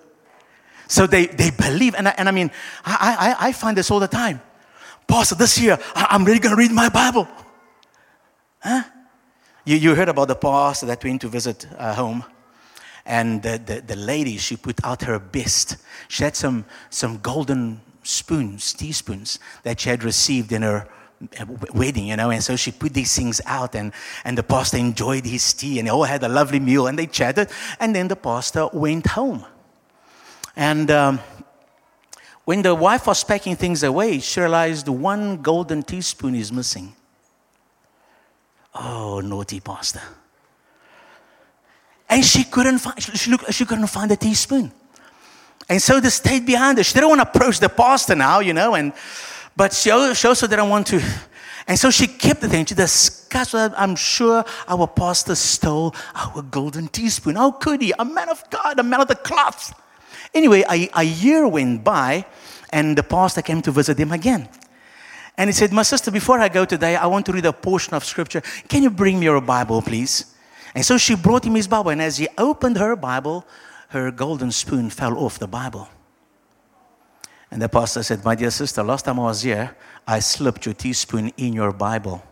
So 0.88 1.06
they, 1.06 1.26
they 1.26 1.50
believe, 1.50 1.94
and 1.94 2.08
I, 2.08 2.14
and 2.16 2.28
I 2.28 2.32
mean, 2.32 2.50
I, 2.84 3.36
I, 3.40 3.48
I 3.48 3.52
find 3.52 3.76
this 3.76 3.90
all 3.90 4.00
the 4.00 4.08
time. 4.08 4.40
Pastor, 5.06 5.34
this 5.34 5.58
year, 5.58 5.78
I'm 5.94 6.24
really 6.24 6.38
going 6.38 6.54
to 6.54 6.60
read 6.60 6.72
my 6.72 6.88
Bible. 6.88 7.28
Huh? 8.60 8.82
You, 9.64 9.76
you 9.76 9.94
heard 9.94 10.08
about 10.08 10.28
the 10.28 10.36
pastor 10.36 10.86
that 10.86 11.02
went 11.04 11.20
to 11.22 11.28
visit 11.28 11.66
a 11.76 11.94
home. 11.94 12.24
And 13.04 13.42
the, 13.42 13.60
the, 13.64 13.80
the 13.80 13.96
lady, 13.96 14.36
she 14.36 14.56
put 14.56 14.84
out 14.84 15.02
her 15.02 15.18
best. 15.18 15.78
She 16.08 16.22
had 16.22 16.36
some, 16.36 16.64
some 16.90 17.18
golden 17.18 17.80
spoons, 18.02 18.72
teaspoons, 18.72 19.38
that 19.62 19.80
she 19.80 19.88
had 19.88 20.04
received 20.04 20.52
in 20.52 20.62
her 20.62 20.88
uh, 21.38 21.44
wedding, 21.74 22.06
you 22.08 22.16
know, 22.16 22.30
and 22.30 22.42
so 22.42 22.56
she 22.56 22.72
put 22.72 22.94
these 22.94 23.14
things 23.14 23.42
out, 23.44 23.74
and, 23.74 23.92
and 24.24 24.38
the 24.38 24.42
pastor 24.42 24.78
enjoyed 24.78 25.26
his 25.26 25.52
tea, 25.52 25.78
and 25.78 25.86
they 25.86 25.90
all 25.90 26.04
had 26.04 26.22
a 26.22 26.28
lovely 26.28 26.60
meal, 26.60 26.86
and 26.86 26.98
they 26.98 27.06
chatted, 27.06 27.50
and 27.78 27.94
then 27.94 28.08
the 28.08 28.16
pastor 28.16 28.68
went 28.72 29.06
home. 29.06 29.44
And 30.56 30.90
um, 30.90 31.20
When 32.50 32.62
the 32.62 32.74
wife 32.74 33.06
was 33.06 33.22
packing 33.22 33.54
things 33.54 33.82
away, 33.84 34.18
she 34.18 34.40
realized 34.40 34.88
one 34.88 35.40
golden 35.40 35.82
teaspoon 35.84 36.34
is 36.34 36.50
missing. 36.50 36.96
Oh, 38.74 39.20
naughty 39.20 39.60
pastor. 39.60 40.02
And 42.08 42.24
she 42.24 42.44
couldn't 42.44 42.78
find, 42.78 43.02
she, 43.02 43.30
looked, 43.30 43.52
she 43.52 43.64
couldn't 43.64 43.86
find 43.86 44.10
the 44.10 44.16
teaspoon. 44.16 44.72
And 45.68 45.80
so 45.80 46.00
they 46.00 46.10
stayed 46.10 46.44
behind 46.44 46.78
her. 46.78 46.84
She 46.84 46.94
didn't 46.94 47.08
want 47.08 47.20
to 47.20 47.28
approach 47.28 47.60
the 47.60 47.68
pastor 47.68 48.16
now, 48.16 48.40
you 48.40 48.52
know, 48.52 48.74
and 48.74 48.92
but 49.56 49.72
she, 49.72 49.90
also 49.90 50.46
didn't 50.46 50.68
want 50.68 50.86
to. 50.88 51.02
And 51.68 51.78
so 51.78 51.90
she 51.90 52.08
kept 52.08 52.40
the 52.40 52.48
thing. 52.48 52.64
She 52.64 52.74
discussed 52.74 53.54
I'm 53.54 53.94
sure 53.94 54.44
our 54.66 54.88
pastor 54.88 55.36
stole 55.36 55.94
our 56.14 56.42
golden 56.42 56.88
teaspoon. 56.88 57.36
How 57.36 57.52
could 57.52 57.80
he? 57.80 57.92
A 57.96 58.04
man 58.04 58.28
of 58.28 58.42
God, 58.50 58.80
a 58.80 58.82
man 58.82 59.00
of 59.00 59.08
the 59.08 59.14
cloth. 59.14 59.72
Anyway, 60.34 60.64
a, 60.68 60.88
a 60.94 61.02
year 61.04 61.46
went 61.46 61.84
by, 61.84 62.24
and 62.70 62.98
the 62.98 63.02
pastor 63.02 63.42
came 63.42 63.62
to 63.62 63.70
visit 63.70 63.98
him 63.98 64.10
again. 64.10 64.48
And 65.36 65.48
he 65.48 65.52
said, 65.52 65.72
My 65.72 65.82
sister, 65.82 66.10
before 66.10 66.38
I 66.38 66.48
go 66.48 66.64
today, 66.64 66.96
I 66.96 67.06
want 67.06 67.26
to 67.26 67.32
read 67.32 67.46
a 67.46 67.52
portion 67.52 67.94
of 67.94 68.04
scripture. 68.04 68.42
Can 68.68 68.82
you 68.82 68.90
bring 68.90 69.18
me 69.18 69.26
your 69.26 69.40
Bible, 69.40 69.82
please? 69.82 70.34
And 70.74 70.84
so 70.84 70.98
she 70.98 71.14
brought 71.16 71.44
him 71.44 71.54
his 71.54 71.66
Bible. 71.66 71.90
And 71.90 72.02
as 72.02 72.18
he 72.18 72.28
opened 72.38 72.76
her 72.76 72.94
Bible, 72.96 73.44
her 73.88 74.10
golden 74.10 74.52
spoon 74.52 74.90
fell 74.90 75.18
off 75.18 75.38
the 75.38 75.48
Bible. 75.48 75.88
And 77.50 77.60
the 77.60 77.68
pastor 77.68 78.02
said, 78.02 78.24
My 78.24 78.34
dear 78.34 78.50
sister, 78.50 78.82
last 78.82 79.04
time 79.04 79.18
I 79.18 79.24
was 79.24 79.42
here, 79.42 79.76
I 80.06 80.20
slipped 80.20 80.66
your 80.66 80.74
teaspoon 80.74 81.32
in 81.36 81.52
your 81.52 81.72
Bible. 81.72 82.22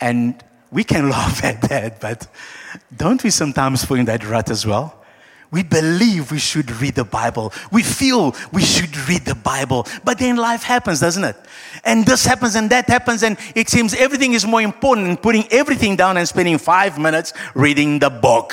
And 0.00 0.42
we 0.70 0.84
can 0.84 1.08
laugh 1.16 1.42
at 1.44 1.62
that, 1.62 2.00
but 2.00 2.26
don't 2.94 3.22
we 3.22 3.30
sometimes 3.30 3.84
fall 3.84 3.96
in 3.96 4.04
that 4.06 4.24
rut 4.24 4.50
as 4.50 4.66
well? 4.66 5.03
We 5.54 5.62
believe 5.62 6.32
we 6.32 6.40
should 6.40 6.68
read 6.80 6.96
the 6.96 7.04
Bible. 7.04 7.52
We 7.70 7.84
feel 7.84 8.34
we 8.52 8.62
should 8.62 8.96
read 9.08 9.24
the 9.24 9.36
Bible. 9.36 9.86
But 10.02 10.18
then 10.18 10.34
life 10.34 10.64
happens, 10.64 10.98
doesn't 10.98 11.22
it? 11.22 11.36
And 11.84 12.04
this 12.04 12.26
happens 12.26 12.56
and 12.56 12.68
that 12.70 12.88
happens, 12.88 13.22
and 13.22 13.38
it 13.54 13.68
seems 13.68 13.94
everything 13.94 14.32
is 14.32 14.44
more 14.44 14.60
important 14.60 15.06
than 15.06 15.16
putting 15.16 15.46
everything 15.52 15.94
down 15.94 16.16
and 16.16 16.26
spending 16.26 16.58
five 16.58 16.98
minutes 16.98 17.32
reading 17.54 18.00
the 18.00 18.10
book. 18.10 18.52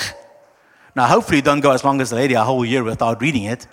Now, 0.94 1.08
hopefully, 1.08 1.38
you 1.38 1.42
don't 1.42 1.58
go 1.58 1.72
as 1.72 1.82
long 1.82 2.00
as 2.00 2.10
the 2.10 2.16
lady 2.16 2.34
a 2.34 2.44
whole 2.44 2.64
year 2.64 2.84
without 2.84 3.20
reading 3.20 3.46
it. 3.46 3.66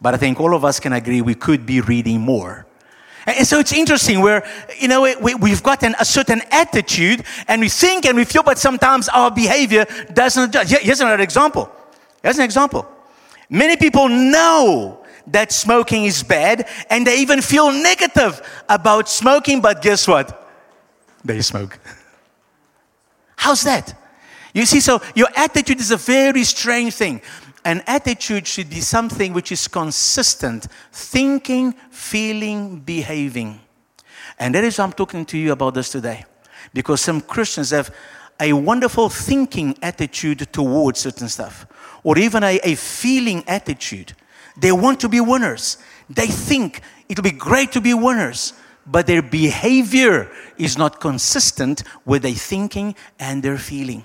But 0.00 0.14
I 0.14 0.16
think 0.18 0.38
all 0.38 0.54
of 0.54 0.64
us 0.64 0.78
can 0.78 0.92
agree 0.92 1.22
we 1.22 1.34
could 1.34 1.66
be 1.66 1.80
reading 1.80 2.20
more. 2.20 2.66
And 3.26 3.48
so 3.48 3.58
it's 3.58 3.72
interesting 3.72 4.20
where, 4.20 4.46
you 4.78 4.86
know, 4.86 5.02
we, 5.20 5.50
have 5.50 5.64
got 5.64 5.82
an, 5.82 5.96
a 5.98 6.04
certain 6.04 6.40
attitude 6.52 7.24
and 7.48 7.60
we 7.60 7.68
think 7.68 8.06
and 8.06 8.16
we 8.16 8.24
feel, 8.24 8.44
but 8.44 8.58
sometimes 8.58 9.08
our 9.08 9.32
behavior 9.32 9.86
doesn't. 10.12 10.54
Here's 10.54 11.00
another 11.00 11.20
example. 11.20 11.73
Here's 12.24 12.38
an 12.38 12.44
example. 12.44 12.86
Many 13.50 13.76
people 13.76 14.08
know 14.08 15.04
that 15.26 15.52
smoking 15.52 16.06
is 16.06 16.22
bad 16.22 16.66
and 16.88 17.06
they 17.06 17.18
even 17.18 17.42
feel 17.42 17.70
negative 17.70 18.40
about 18.66 19.10
smoking, 19.10 19.60
but 19.60 19.82
guess 19.82 20.08
what? 20.08 20.48
They 21.22 21.42
smoke. 21.42 21.78
How's 23.36 23.62
that? 23.64 23.94
You 24.54 24.64
see, 24.64 24.80
so 24.80 25.02
your 25.14 25.28
attitude 25.36 25.80
is 25.80 25.90
a 25.90 25.98
very 25.98 26.44
strange 26.44 26.94
thing. 26.94 27.20
An 27.62 27.82
attitude 27.86 28.46
should 28.46 28.70
be 28.70 28.80
something 28.80 29.34
which 29.34 29.52
is 29.52 29.68
consistent 29.68 30.68
thinking, 30.92 31.72
feeling, 31.90 32.80
behaving. 32.80 33.60
And 34.38 34.54
that 34.54 34.64
is 34.64 34.78
why 34.78 34.84
I'm 34.84 34.92
talking 34.94 35.26
to 35.26 35.36
you 35.36 35.52
about 35.52 35.74
this 35.74 35.90
today. 35.90 36.24
Because 36.72 37.02
some 37.02 37.20
Christians 37.20 37.70
have 37.70 37.94
a 38.40 38.54
wonderful 38.54 39.10
thinking 39.10 39.76
attitude 39.82 40.50
towards 40.50 41.00
certain 41.00 41.28
stuff 41.28 41.66
or 42.04 42.18
even 42.18 42.44
a, 42.44 42.60
a 42.62 42.76
feeling 42.76 43.42
attitude. 43.48 44.12
They 44.56 44.70
want 44.70 45.00
to 45.00 45.08
be 45.08 45.20
winners. 45.20 45.78
They 46.08 46.28
think 46.28 46.82
it'll 47.08 47.24
be 47.24 47.32
great 47.32 47.72
to 47.72 47.80
be 47.80 47.94
winners, 47.94 48.52
but 48.86 49.06
their 49.06 49.22
behavior 49.22 50.30
is 50.56 50.78
not 50.78 51.00
consistent 51.00 51.82
with 52.04 52.22
their 52.22 52.34
thinking 52.34 52.94
and 53.18 53.42
their 53.42 53.58
feeling. 53.58 54.04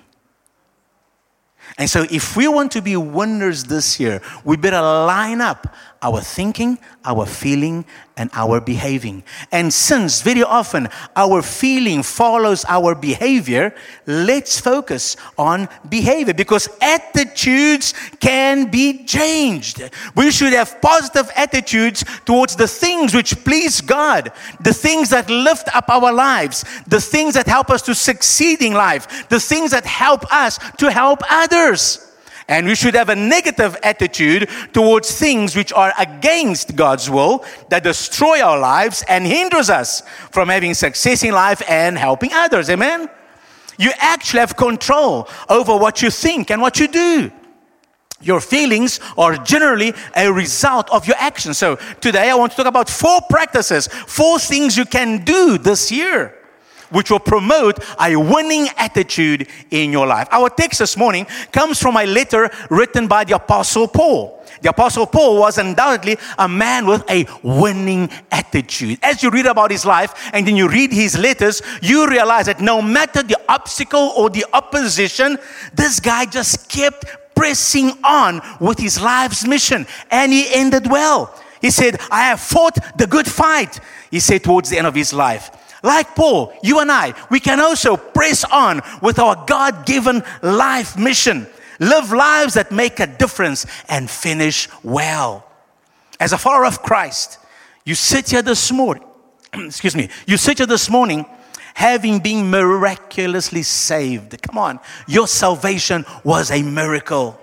And 1.77 1.89
so, 1.89 2.05
if 2.09 2.35
we 2.35 2.47
want 2.47 2.71
to 2.71 2.81
be 2.81 2.95
winners 2.97 3.65
this 3.65 3.99
year, 3.99 4.21
we 4.43 4.57
better 4.57 4.81
line 4.81 5.39
up 5.39 5.75
our 6.01 6.21
thinking, 6.21 6.77
our 7.03 7.25
feeling, 7.25 7.85
and 8.15 8.29
our 8.33 8.59
behaving. 8.61 9.23
And 9.51 9.73
since 9.73 10.21
very 10.21 10.43
often 10.43 10.89
our 11.15 11.41
feeling 11.41 12.03
follows 12.03 12.65
our 12.67 12.95
behavior, 12.95 13.73
let's 14.05 14.59
focus 14.59 15.15
on 15.37 15.67
behavior 15.87 16.33
because 16.33 16.69
attitudes 16.81 17.93
can 18.19 18.69
be 18.69 19.05
changed. 19.05 19.89
We 20.15 20.31
should 20.31 20.53
have 20.53 20.81
positive 20.81 21.31
attitudes 21.35 22.03
towards 22.25 22.55
the 22.55 22.67
things 22.67 23.13
which 23.13 23.43
please 23.43 23.81
God, 23.81 24.31
the 24.61 24.73
things 24.73 25.09
that 25.11 25.29
lift 25.29 25.73
up 25.75 25.89
our 25.89 26.11
lives, 26.11 26.65
the 26.87 27.01
things 27.01 27.33
that 27.35 27.47
help 27.47 27.69
us 27.69 27.81
to 27.83 27.95
succeed 27.95 28.61
in 28.61 28.73
life, 28.73 29.29
the 29.29 29.39
things 29.39 29.71
that 29.71 29.85
help 29.85 30.31
us 30.31 30.59
to 30.77 30.91
help 30.91 31.19
others. 31.29 32.08
And 32.49 32.65
we 32.65 32.73
should 32.73 32.95
have 32.95 33.09
a 33.09 33.15
negative 33.15 33.77
attitude 33.83 34.49
towards 34.73 35.17
things 35.17 35.55
which 35.55 35.71
are 35.71 35.93
against 35.99 36.75
God's 36.75 37.07
will, 37.07 37.45
that 37.69 37.83
destroy 37.83 38.41
our 38.41 38.59
lives 38.59 39.05
and 39.07 39.25
hinders 39.25 39.69
us 39.69 40.01
from 40.31 40.49
having 40.49 40.73
success 40.73 41.23
in 41.23 41.31
life 41.31 41.61
and 41.69 41.95
helping 41.95 42.33
others. 42.33 42.71
Amen? 42.71 43.07
You 43.77 43.91
actually 43.99 44.39
have 44.39 44.57
control 44.57 45.29
over 45.47 45.77
what 45.77 46.01
you 46.01 46.09
think 46.09 46.49
and 46.49 46.59
what 46.59 46.79
you 46.79 46.87
do. 46.87 47.31
Your 48.19 48.41
feelings 48.41 48.99
are 49.15 49.37
generally 49.37 49.93
a 50.15 50.33
result 50.33 50.89
of 50.89 51.05
your 51.05 51.17
actions. 51.19 51.59
So 51.59 51.75
today 52.01 52.31
I 52.31 52.35
want 52.35 52.51
to 52.53 52.57
talk 52.57 52.65
about 52.65 52.89
four 52.89 53.21
practices, 53.29 53.87
four 53.87 54.39
things 54.39 54.75
you 54.75 54.85
can 54.85 55.23
do 55.23 55.59
this 55.59 55.91
year 55.91 56.38
which 56.91 57.11
will 57.11 57.19
promote 57.19 57.79
a 57.99 58.15
winning 58.15 58.67
attitude 58.77 59.47
in 59.71 59.91
your 59.91 60.07
life. 60.07 60.27
Our 60.31 60.49
text 60.49 60.79
this 60.79 60.97
morning 60.97 61.25
comes 61.51 61.79
from 61.79 61.97
a 61.97 62.05
letter 62.05 62.49
written 62.69 63.07
by 63.07 63.23
the 63.23 63.35
Apostle 63.35 63.87
Paul. 63.87 64.39
The 64.61 64.69
Apostle 64.69 65.05
Paul 65.05 65.39
was 65.39 65.57
undoubtedly 65.57 66.17
a 66.37 66.47
man 66.47 66.85
with 66.85 67.09
a 67.09 67.25
winning 67.43 68.09
attitude. 68.31 68.99
As 69.01 69.23
you 69.23 69.29
read 69.29 69.45
about 69.45 69.71
his 69.71 69.85
life 69.85 70.29
and 70.33 70.45
then 70.45 70.55
you 70.55 70.67
read 70.67 70.91
his 70.91 71.17
letters, 71.17 71.61
you 71.81 72.07
realize 72.07 72.47
that 72.47 72.59
no 72.59 72.81
matter 72.81 73.23
the 73.23 73.39
obstacle 73.47 74.11
or 74.17 74.29
the 74.29 74.45
opposition, 74.53 75.37
this 75.73 75.99
guy 75.99 76.25
just 76.25 76.67
kept 76.69 77.05
pressing 77.35 77.91
on 78.03 78.41
with 78.59 78.77
his 78.79 78.99
life's 79.01 79.47
mission 79.47 79.87
and 80.11 80.33
he 80.33 80.53
ended 80.53 80.87
well. 80.91 81.33
He 81.61 81.71
said, 81.71 81.99
I 82.11 82.23
have 82.23 82.39
fought 82.39 82.77
the 82.97 83.07
good 83.07 83.27
fight, 83.27 83.79
he 84.11 84.19
said 84.19 84.43
towards 84.43 84.69
the 84.69 84.77
end 84.77 84.87
of 84.87 84.95
his 84.95 85.13
life. 85.13 85.51
Like 85.81 86.15
Paul, 86.15 86.53
you 86.61 86.79
and 86.79 86.91
I, 86.91 87.13
we 87.29 87.39
can 87.39 87.59
also 87.59 87.95
press 87.95 88.43
on 88.43 88.81
with 89.01 89.19
our 89.19 89.43
God 89.47 89.85
given 89.85 90.23
life 90.41 90.97
mission. 90.97 91.47
Live 91.79 92.11
lives 92.11 92.55
that 92.55 92.71
make 92.71 92.99
a 92.99 93.07
difference 93.07 93.65
and 93.87 94.09
finish 94.09 94.67
well. 94.83 95.45
As 96.19 96.33
a 96.33 96.37
follower 96.37 96.65
of 96.65 96.81
Christ, 96.81 97.39
you 97.85 97.95
sit 97.95 98.29
here 98.29 98.41
this 98.41 98.71
morning, 98.71 99.05
excuse 99.53 99.95
me, 99.95 100.09
you 100.27 100.35
sit 100.35 100.57
here 100.57 100.67
this 100.67 100.89
morning 100.89 101.25
having 101.73 102.19
been 102.19 102.49
miraculously 102.49 103.63
saved. 103.63 104.41
Come 104.41 104.57
on, 104.57 104.79
your 105.07 105.27
salvation 105.27 106.05
was 106.25 106.51
a 106.51 106.61
miracle. 106.61 107.39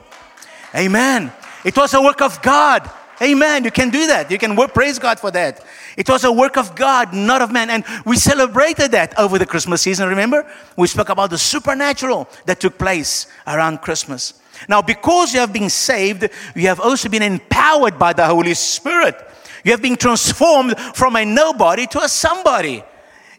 Amen. 0.74 1.32
It 1.64 1.74
was 1.74 1.94
a 1.94 2.02
work 2.02 2.20
of 2.20 2.42
God. 2.42 2.90
Amen. 3.22 3.64
You 3.64 3.70
can 3.70 3.88
do 3.88 4.06
that. 4.08 4.30
You 4.30 4.36
can 4.36 4.54
praise 4.68 4.98
God 4.98 5.18
for 5.18 5.30
that. 5.30 5.64
It 5.96 6.08
was 6.08 6.24
a 6.24 6.32
work 6.32 6.56
of 6.58 6.74
God, 6.74 7.14
not 7.14 7.40
of 7.40 7.50
man. 7.50 7.70
And 7.70 7.84
we 8.04 8.16
celebrated 8.16 8.92
that 8.92 9.18
over 9.18 9.38
the 9.38 9.46
Christmas 9.46 9.82
season. 9.82 10.08
Remember? 10.08 10.46
We 10.76 10.88
spoke 10.88 11.08
about 11.08 11.30
the 11.30 11.38
supernatural 11.38 12.28
that 12.44 12.60
took 12.60 12.76
place 12.78 13.26
around 13.46 13.80
Christmas. 13.80 14.34
Now, 14.68 14.82
because 14.82 15.32
you 15.32 15.40
have 15.40 15.52
been 15.52 15.70
saved, 15.70 16.28
you 16.54 16.68
have 16.68 16.80
also 16.80 17.08
been 17.08 17.22
empowered 17.22 17.98
by 17.98 18.12
the 18.12 18.26
Holy 18.26 18.54
Spirit. 18.54 19.16
You 19.64 19.72
have 19.72 19.82
been 19.82 19.96
transformed 19.96 20.78
from 20.94 21.16
a 21.16 21.24
nobody 21.24 21.86
to 21.88 22.00
a 22.02 22.08
somebody. 22.08 22.84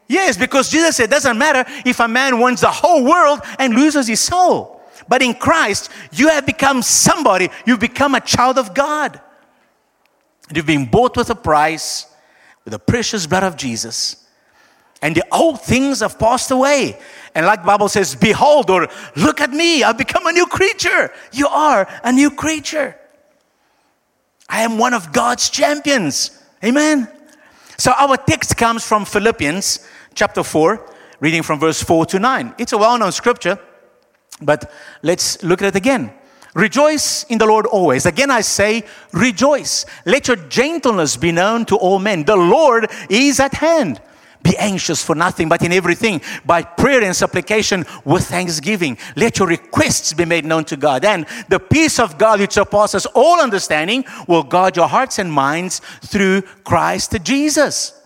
Yes, 0.07 0.37
because 0.37 0.69
Jesus 0.71 0.97
said 0.97 1.05
it 1.05 1.11
doesn't 1.11 1.37
matter 1.37 1.63
if 1.85 1.99
a 1.99 2.07
man 2.07 2.39
wins 2.39 2.61
the 2.61 2.71
whole 2.71 3.03
world 3.03 3.41
and 3.59 3.75
loses 3.75 4.07
his 4.07 4.21
soul. 4.21 4.81
But 5.07 5.21
in 5.21 5.33
Christ, 5.33 5.89
you 6.11 6.29
have 6.29 6.45
become 6.45 6.81
somebody. 6.81 7.49
You've 7.65 7.79
become 7.79 8.15
a 8.15 8.21
child 8.21 8.57
of 8.57 8.73
God. 8.73 9.21
You've 10.53 10.65
been 10.65 10.85
bought 10.85 11.17
with 11.17 11.29
a 11.29 11.35
price, 11.35 12.07
with 12.67 12.73
the 12.73 12.79
precious 12.79 13.25
blood 13.25 13.43
of 13.43 13.55
Jesus. 13.55 14.27
And 15.01 15.15
the 15.15 15.23
old 15.31 15.61
things 15.61 16.01
have 16.01 16.19
passed 16.19 16.51
away. 16.51 16.99
And 17.33 17.45
like 17.45 17.63
Bible 17.63 17.87
says, 17.87 18.13
behold, 18.13 18.69
or 18.69 18.89
look 19.15 19.39
at 19.39 19.51
me, 19.51 19.83
I've 19.83 19.97
become 19.97 20.27
a 20.27 20.33
new 20.33 20.45
creature. 20.47 21.09
You 21.31 21.47
are 21.47 21.87
a 22.03 22.11
new 22.11 22.29
creature. 22.29 22.93
I 24.49 24.63
am 24.63 24.77
one 24.77 24.93
of 24.93 25.13
God's 25.13 25.49
champions. 25.49 26.43
Amen. 26.61 27.07
So 27.77 27.93
our 27.97 28.17
text 28.17 28.57
comes 28.57 28.85
from 28.85 29.05
Philippians 29.05 29.87
chapter 30.13 30.43
4, 30.43 30.93
reading 31.21 31.43
from 31.43 31.61
verse 31.61 31.81
4 31.81 32.05
to 32.07 32.19
9. 32.19 32.55
It's 32.57 32.73
a 32.73 32.77
well 32.77 32.97
known 32.97 33.13
scripture, 33.13 33.57
but 34.41 34.69
let's 35.03 35.41
look 35.41 35.61
at 35.61 35.69
it 35.69 35.77
again. 35.77 36.11
Rejoice 36.57 37.23
in 37.25 37.37
the 37.37 37.45
Lord 37.45 37.67
always. 37.67 38.07
Again, 38.07 38.31
I 38.31 38.41
say, 38.41 38.83
rejoice. 39.11 39.85
Let 40.07 40.27
your 40.27 40.37
gentleness 40.37 41.15
be 41.15 41.31
known 41.31 41.65
to 41.65 41.75
all 41.75 41.99
men. 41.99 42.23
The 42.23 42.35
Lord 42.35 42.89
is 43.11 43.39
at 43.39 43.53
hand. 43.53 44.01
Be 44.41 44.57
anxious 44.57 45.03
for 45.03 45.13
nothing, 45.13 45.49
but 45.49 45.61
in 45.61 45.71
everything, 45.71 46.19
by 46.47 46.63
prayer 46.63 47.03
and 47.03 47.15
supplication 47.15 47.85
with 48.03 48.25
thanksgiving. 48.25 48.97
Let 49.15 49.37
your 49.37 49.47
requests 49.47 50.13
be 50.13 50.25
made 50.25 50.45
known 50.45 50.65
to 50.65 50.77
God. 50.77 51.05
And 51.05 51.27
the 51.47 51.59
peace 51.59 51.99
of 51.99 52.17
God, 52.17 52.39
which 52.39 52.53
surpasses 52.53 53.05
all 53.13 53.39
understanding, 53.39 54.03
will 54.27 54.41
guard 54.41 54.77
your 54.77 54.87
hearts 54.87 55.19
and 55.19 55.31
minds 55.31 55.79
through 56.01 56.41
Christ 56.63 57.15
Jesus. 57.23 58.01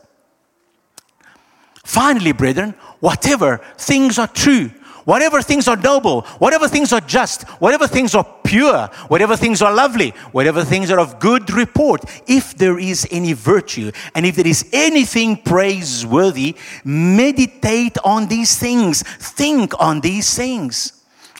Finally, 1.85 2.33
brethren, 2.33 2.71
whatever 2.99 3.61
things 3.77 4.19
are 4.19 4.27
true, 4.27 4.71
Whatever 5.05 5.41
things 5.41 5.67
are 5.67 5.75
noble, 5.75 6.21
whatever 6.39 6.67
things 6.67 6.93
are 6.93 7.01
just, 7.01 7.43
whatever 7.59 7.87
things 7.87 8.13
are 8.13 8.25
pure, 8.43 8.87
whatever 9.07 9.35
things 9.35 9.61
are 9.61 9.73
lovely, 9.73 10.11
whatever 10.31 10.63
things 10.63 10.91
are 10.91 10.99
of 10.99 11.19
good 11.19 11.51
report, 11.51 12.03
if 12.27 12.55
there 12.55 12.77
is 12.77 13.07
any 13.11 13.33
virtue 13.33 13.91
and 14.13 14.25
if 14.25 14.35
there 14.35 14.47
is 14.47 14.67
anything 14.71 15.37
praiseworthy, 15.37 16.55
meditate 16.83 17.97
on 18.03 18.27
these 18.27 18.57
things, 18.57 19.01
think 19.01 19.73
on 19.79 20.01
these 20.01 20.35
things. 20.35 20.93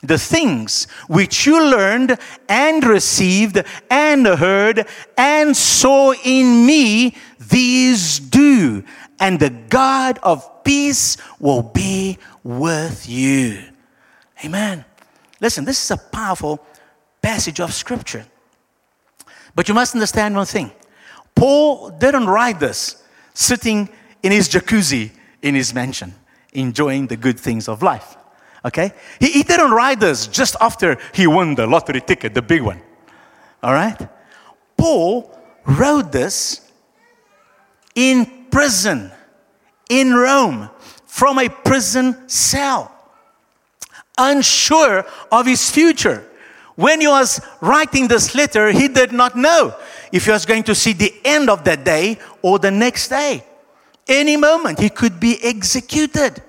The 0.04 0.18
things 0.18 0.86
which 1.08 1.46
you 1.46 1.64
learned 1.64 2.18
and 2.50 2.84
received 2.84 3.64
and 3.92 4.26
heard 4.26 4.88
and 5.16 5.56
saw 5.56 6.14
in 6.26 6.66
me, 6.66 7.16
these 7.38 8.20
do, 8.20 8.84
and 9.20 9.40
the 9.40 9.52
God 9.52 10.18
of 10.24 10.64
peace 10.64 11.18
will 11.40 11.62
be 11.62 12.18
with 12.44 13.08
you. 13.08 13.64
Amen. 14.44 14.86
Listen, 15.40 15.66
this 15.66 15.84
is 15.84 15.92
a 15.92 15.98
powerful 15.98 16.64
passage 17.22 17.60
of 17.60 17.74
scripture. 17.74 18.26
But 19.56 19.68
you 19.68 19.74
must 19.74 19.94
understand 19.96 20.36
one 20.36 20.46
thing 20.46 20.72
Paul 21.36 21.92
didn't 21.92 22.28
write 22.28 22.60
this 22.60 23.04
sitting 23.34 23.90
in 24.24 24.32
his 24.32 24.50
jacuzzi 24.50 25.12
in 25.42 25.56
his 25.56 25.74
mansion, 25.74 26.14
enjoying 26.54 27.08
the 27.08 27.18
good 27.18 27.40
things 27.40 27.68
of 27.68 27.82
life. 27.82 28.18
Okay? 28.64 28.94
He, 29.20 29.32
he 29.32 29.44
didn't 29.44 29.72
write 29.72 30.00
this 30.00 30.28
just 30.28 30.56
after 30.62 30.98
he 31.14 31.28
won 31.28 31.56
the 31.56 31.66
lottery 31.66 32.02
ticket, 32.02 32.34
the 32.34 32.42
big 32.42 32.62
one. 32.62 32.82
All 33.64 33.74
right? 33.74 33.98
Paul 34.78 35.38
wrote 35.66 36.12
this 36.12 36.72
in 37.96 38.48
prison 38.52 39.12
in 39.90 40.14
Rome 40.14 40.70
from 41.12 41.38
a 41.40 41.50
prison 41.50 42.30
cell, 42.30 42.90
unsure 44.18 45.06
of 45.30 45.46
his 45.46 45.70
future. 45.70 46.26
When 46.76 47.02
he 47.02 47.08
was 47.08 47.42
writing 47.60 48.08
this 48.08 48.34
letter, 48.34 48.72
he 48.72 48.88
did 48.88 49.12
not 49.12 49.36
know 49.36 49.76
if 50.14 50.24
he 50.24 50.32
was 50.32 50.46
going 50.46 50.64
to 50.64 50.74
see 50.74 50.94
the 50.94 51.14
end 51.26 51.50
of 51.50 51.66
that 51.66 51.84
day 51.84 52.18
or 52.42 52.60
the 52.60 52.72
next 52.72 53.10
day. 53.10 53.44
Any 54.08 54.38
moment, 54.38 54.80
he 54.80 54.90
could 54.90 55.20
be 55.20 55.38
executed. 55.44 56.42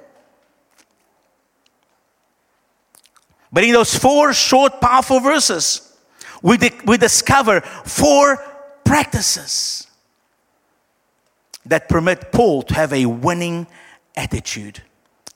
But 3.53 3.65
in 3.65 3.73
those 3.73 3.97
four 3.97 4.33
short, 4.33 4.81
powerful 4.81 5.19
verses, 5.19 5.93
we, 6.41 6.57
we 6.87 6.99
discover 6.99 7.63
four 7.63 8.37
practices 8.85 9.89
that 11.67 11.89
permit 11.89 12.31
Paul 12.31 12.63
to 12.63 12.75
have 12.75 12.93
a 12.93 13.07
winning 13.07 13.67
attitude 14.17 14.83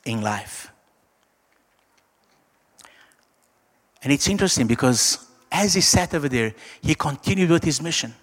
in 0.05 0.23
life. 0.23 0.71
And 4.03 4.13
it's 4.13 4.29
interesting 4.29 4.67
because 4.67 5.27
as 5.51 5.75
he 5.75 5.81
sat 5.81 6.15
over 6.15 6.29
there, 6.29 6.55
he 6.81 6.95
continued 6.95 7.51
with 7.51 7.65
his 7.65 7.81
mission. 7.81 8.15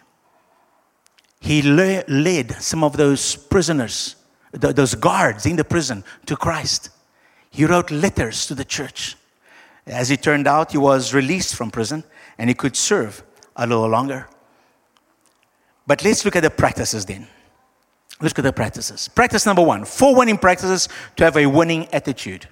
He 1.39 1.62
led 1.62 2.51
some 2.62 2.83
of 2.83 2.95
those 2.95 3.36
prisoners, 3.36 4.15
those 4.51 4.95
guards 4.95 5.45
in 5.45 5.57
the 5.57 5.65
prison, 5.65 6.03
to 6.25 6.38
Christ. 6.38 6.89
He 7.50 7.65
wrote 7.65 7.91
letters 7.91 8.45
to 8.48 8.55
the 8.55 8.63
church. 8.63 9.17
As 9.86 10.10
it 10.10 10.24
turned 10.24 10.48
out, 10.48 10.72
he 10.72 10.77
was 10.77 11.13
released 11.13 11.55
from 11.55 11.69
prison 11.69 12.03
and 12.38 12.50
he 12.50 12.53
could 12.53 12.77
serve 12.77 13.24
a 13.55 13.67
little 13.67 13.89
longer. 13.89 14.29
But 15.86 16.03
let's 16.03 16.24
look 16.24 16.38
at 16.38 16.43
the 16.43 16.50
practices 16.50 17.05
then. 17.05 17.28
Let's 18.23 18.31
look 18.31 18.45
at 18.45 18.47
the 18.47 18.53
practices. 18.53 19.09
Practice 19.09 19.45
number 19.45 19.62
one 19.62 19.83
four 19.83 20.15
winning 20.15 20.38
practices 20.38 20.88
to 21.17 21.25
have 21.25 21.36
a 21.36 21.45
winning 21.45 21.88
attitude. 21.93 22.47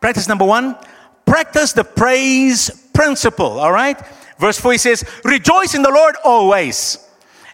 Practice 0.00 0.28
number 0.28 0.44
one 0.44 0.76
practice 1.24 1.72
the 1.72 1.84
praise 1.84 2.70
principle, 2.92 3.60
all 3.60 3.72
right? 3.72 3.98
Verse 4.38 4.58
4 4.58 4.72
he 4.72 4.78
says, 4.78 5.04
Rejoice 5.24 5.74
in 5.74 5.82
the 5.82 5.90
Lord 5.90 6.16
always. 6.24 6.98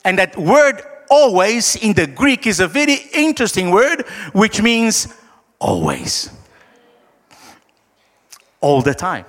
And 0.05 0.19
that 0.19 0.37
word 0.37 0.83
always 1.11 1.77
in 1.77 1.95
the 1.95 2.07
Greek 2.07 2.47
is 2.47 2.61
a 2.61 2.69
very 2.69 2.97
interesting 3.13 3.71
word, 3.71 4.03
which 4.33 4.61
means 4.61 5.09
always. 5.59 6.31
All 8.61 8.83
the 8.83 8.95
time. 8.95 9.25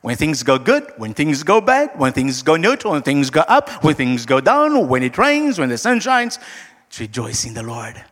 When 0.00 0.16
things 0.16 0.44
go 0.44 0.58
good, 0.58 0.92
when 0.96 1.12
things 1.12 1.42
go 1.42 1.60
bad, 1.60 1.90
when 1.98 2.12
things 2.12 2.42
go 2.42 2.56
neutral, 2.56 2.92
when 2.92 3.02
things 3.02 3.30
go 3.30 3.40
up, 3.40 3.82
when 3.82 3.96
things 3.96 4.24
go 4.24 4.40
down, 4.40 4.88
when 4.88 5.02
it 5.02 5.18
rains, 5.18 5.58
when 5.58 5.68
the 5.68 5.78
sun 5.78 5.98
shines, 5.98 6.38
Rejoice 6.98 7.44
in 7.44 7.54
the 7.54 7.62
Lord. 7.62 8.02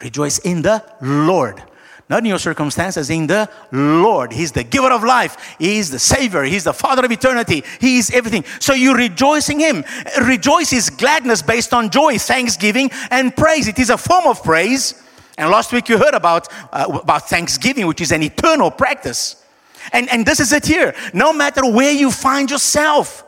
Rejoice 0.00 0.38
in 0.38 0.62
the 0.62 0.84
Lord. 1.00 1.62
Not 2.08 2.20
in 2.20 2.26
your 2.26 2.40
circumstances, 2.40 3.08
in 3.08 3.28
the 3.28 3.48
Lord. 3.70 4.32
He's 4.32 4.50
the 4.50 4.64
giver 4.64 4.90
of 4.90 5.04
life. 5.04 5.56
He's 5.60 5.90
the 5.90 5.98
Savior. 6.00 6.42
He's 6.42 6.64
the 6.64 6.72
Father 6.72 7.04
of 7.04 7.12
eternity. 7.12 7.62
He's 7.80 8.10
everything. 8.10 8.44
So 8.58 8.72
you 8.72 8.96
rejoice 8.96 9.48
in 9.48 9.60
Him. 9.60 9.84
Rejoice 10.20 10.72
is 10.72 10.90
gladness 10.90 11.40
based 11.40 11.72
on 11.72 11.88
joy, 11.88 12.18
thanksgiving, 12.18 12.90
and 13.12 13.34
praise. 13.36 13.68
It 13.68 13.78
is 13.78 13.90
a 13.90 13.96
form 13.96 14.26
of 14.26 14.42
praise. 14.42 15.00
And 15.38 15.50
last 15.50 15.72
week 15.72 15.88
you 15.88 15.98
heard 15.98 16.14
about, 16.14 16.48
uh, 16.72 16.98
about 17.00 17.28
thanksgiving, 17.28 17.86
which 17.86 18.00
is 18.00 18.10
an 18.10 18.24
eternal 18.24 18.72
practice. 18.72 19.44
And, 19.92 20.08
and 20.10 20.26
this 20.26 20.40
is 20.40 20.52
it 20.52 20.66
here. 20.66 20.96
No 21.14 21.32
matter 21.32 21.64
where 21.70 21.92
you 21.92 22.10
find 22.10 22.50
yourself, 22.50 23.24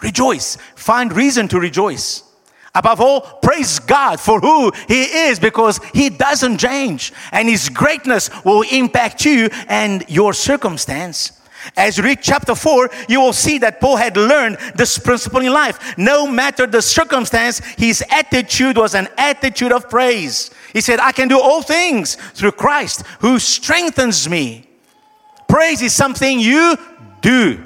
rejoice. 0.00 0.56
Find 0.74 1.12
reason 1.12 1.48
to 1.48 1.60
rejoice. 1.60 2.22
Above 2.76 3.00
all, 3.00 3.20
praise 3.42 3.78
God 3.78 4.20
for 4.20 4.38
who 4.38 4.70
He 4.86 5.02
is 5.02 5.40
because 5.40 5.80
He 5.94 6.10
doesn't 6.10 6.58
change 6.58 7.12
and 7.32 7.48
His 7.48 7.70
greatness 7.70 8.28
will 8.44 8.62
impact 8.70 9.24
you 9.24 9.48
and 9.66 10.04
your 10.08 10.34
circumstance. 10.34 11.32
As 11.74 11.96
you 11.96 12.04
read 12.04 12.20
chapter 12.20 12.54
4, 12.54 12.90
you 13.08 13.20
will 13.20 13.32
see 13.32 13.58
that 13.58 13.80
Paul 13.80 13.96
had 13.96 14.16
learned 14.16 14.58
this 14.74 14.98
principle 14.98 15.40
in 15.40 15.52
life. 15.52 15.96
No 15.98 16.26
matter 16.26 16.66
the 16.66 16.82
circumstance, 16.82 17.58
his 17.76 18.04
attitude 18.10 18.76
was 18.76 18.94
an 18.94 19.08
attitude 19.16 19.72
of 19.72 19.88
praise. 19.88 20.50
He 20.72 20.80
said, 20.80 21.00
I 21.00 21.12
can 21.12 21.28
do 21.28 21.40
all 21.40 21.62
things 21.62 22.16
through 22.34 22.52
Christ 22.52 23.04
who 23.20 23.38
strengthens 23.38 24.28
me. 24.28 24.68
Praise 25.48 25.82
is 25.82 25.94
something 25.94 26.38
you 26.38 26.76
do. 27.20 27.64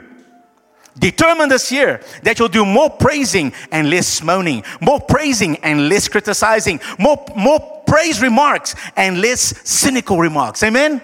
Determine 1.00 1.48
this 1.48 1.72
year 1.72 2.02
that 2.22 2.38
you'll 2.38 2.48
do 2.48 2.64
more 2.64 2.90
praising 2.90 3.54
and 3.72 3.88
less 3.88 4.22
moaning, 4.22 4.62
more 4.80 5.00
praising 5.00 5.56
and 5.64 5.88
less 5.88 6.08
criticizing, 6.08 6.78
more, 6.98 7.24
more 7.34 7.82
praise 7.86 8.20
remarks 8.20 8.76
and 8.96 9.20
less 9.20 9.40
cynical 9.68 10.18
remarks. 10.18 10.62
Amen? 10.62 11.00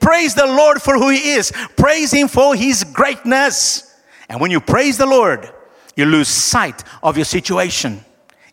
Praise 0.00 0.34
the 0.34 0.46
Lord 0.46 0.82
for 0.82 0.94
who 0.94 1.10
He 1.10 1.30
is, 1.30 1.52
praise 1.76 2.12
Him 2.12 2.26
for 2.26 2.56
His 2.56 2.82
greatness. 2.82 3.94
And 4.28 4.40
when 4.40 4.50
you 4.50 4.60
praise 4.60 4.98
the 4.98 5.06
Lord, 5.06 5.48
you 5.96 6.06
lose 6.06 6.28
sight 6.28 6.82
of 7.02 7.16
your 7.16 7.24
situation 7.24 8.04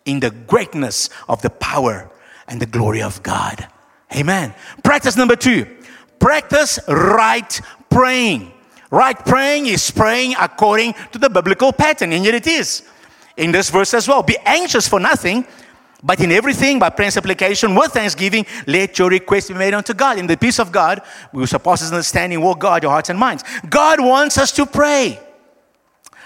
in 0.06 0.20
the 0.20 0.30
greatness 0.30 1.10
of 1.28 1.42
the 1.42 1.50
power 1.50 2.12
and 2.48 2.62
the 2.62 2.68
glory 2.68 3.02
of 3.02 3.24
God. 3.24 3.68
Amen. 4.16 4.54
Practice 4.84 5.18
number 5.18 5.36
two 5.36 5.66
practice 6.20 6.78
right 6.88 7.60
praying. 7.90 8.54
Right 8.92 9.18
praying 9.18 9.68
is 9.68 9.90
praying 9.90 10.36
according 10.40 10.94
to 11.14 11.18
the 11.18 11.30
biblical 11.30 11.72
pattern, 11.72 12.12
and 12.12 12.26
yet 12.26 12.36
it 12.36 12.46
is. 12.46 12.84
In 13.38 13.52
this 13.52 13.70
verse 13.70 13.94
as 13.94 14.08
well, 14.08 14.22
be 14.22 14.38
anxious 14.46 14.88
for 14.88 15.00
nothing, 15.00 15.48
but 16.04 16.20
in 16.20 16.32
everything, 16.32 16.78
by 16.78 16.90
prayer 16.90 17.06
and 17.06 17.14
supplication 17.14 17.74
with 17.74 17.94
thanksgiving, 17.94 18.46
let 18.68 19.00
your 19.00 19.10
request 19.10 19.48
be 19.48 19.54
made 19.54 19.74
unto 19.74 19.94
God. 19.94 20.20
In 20.20 20.28
the 20.28 20.36
peace 20.36 20.60
of 20.60 20.72
God, 20.72 21.02
which 21.32 21.52
surpasses 21.52 21.92
understanding, 21.92 22.42
will 22.42 22.56
guard 22.56 22.84
your 22.84 22.92
hearts 22.92 23.10
and 23.10 23.18
minds. 23.18 23.44
God 23.70 24.02
wants 24.02 24.38
us 24.38 24.52
to 24.54 24.66
pray. 24.66 25.20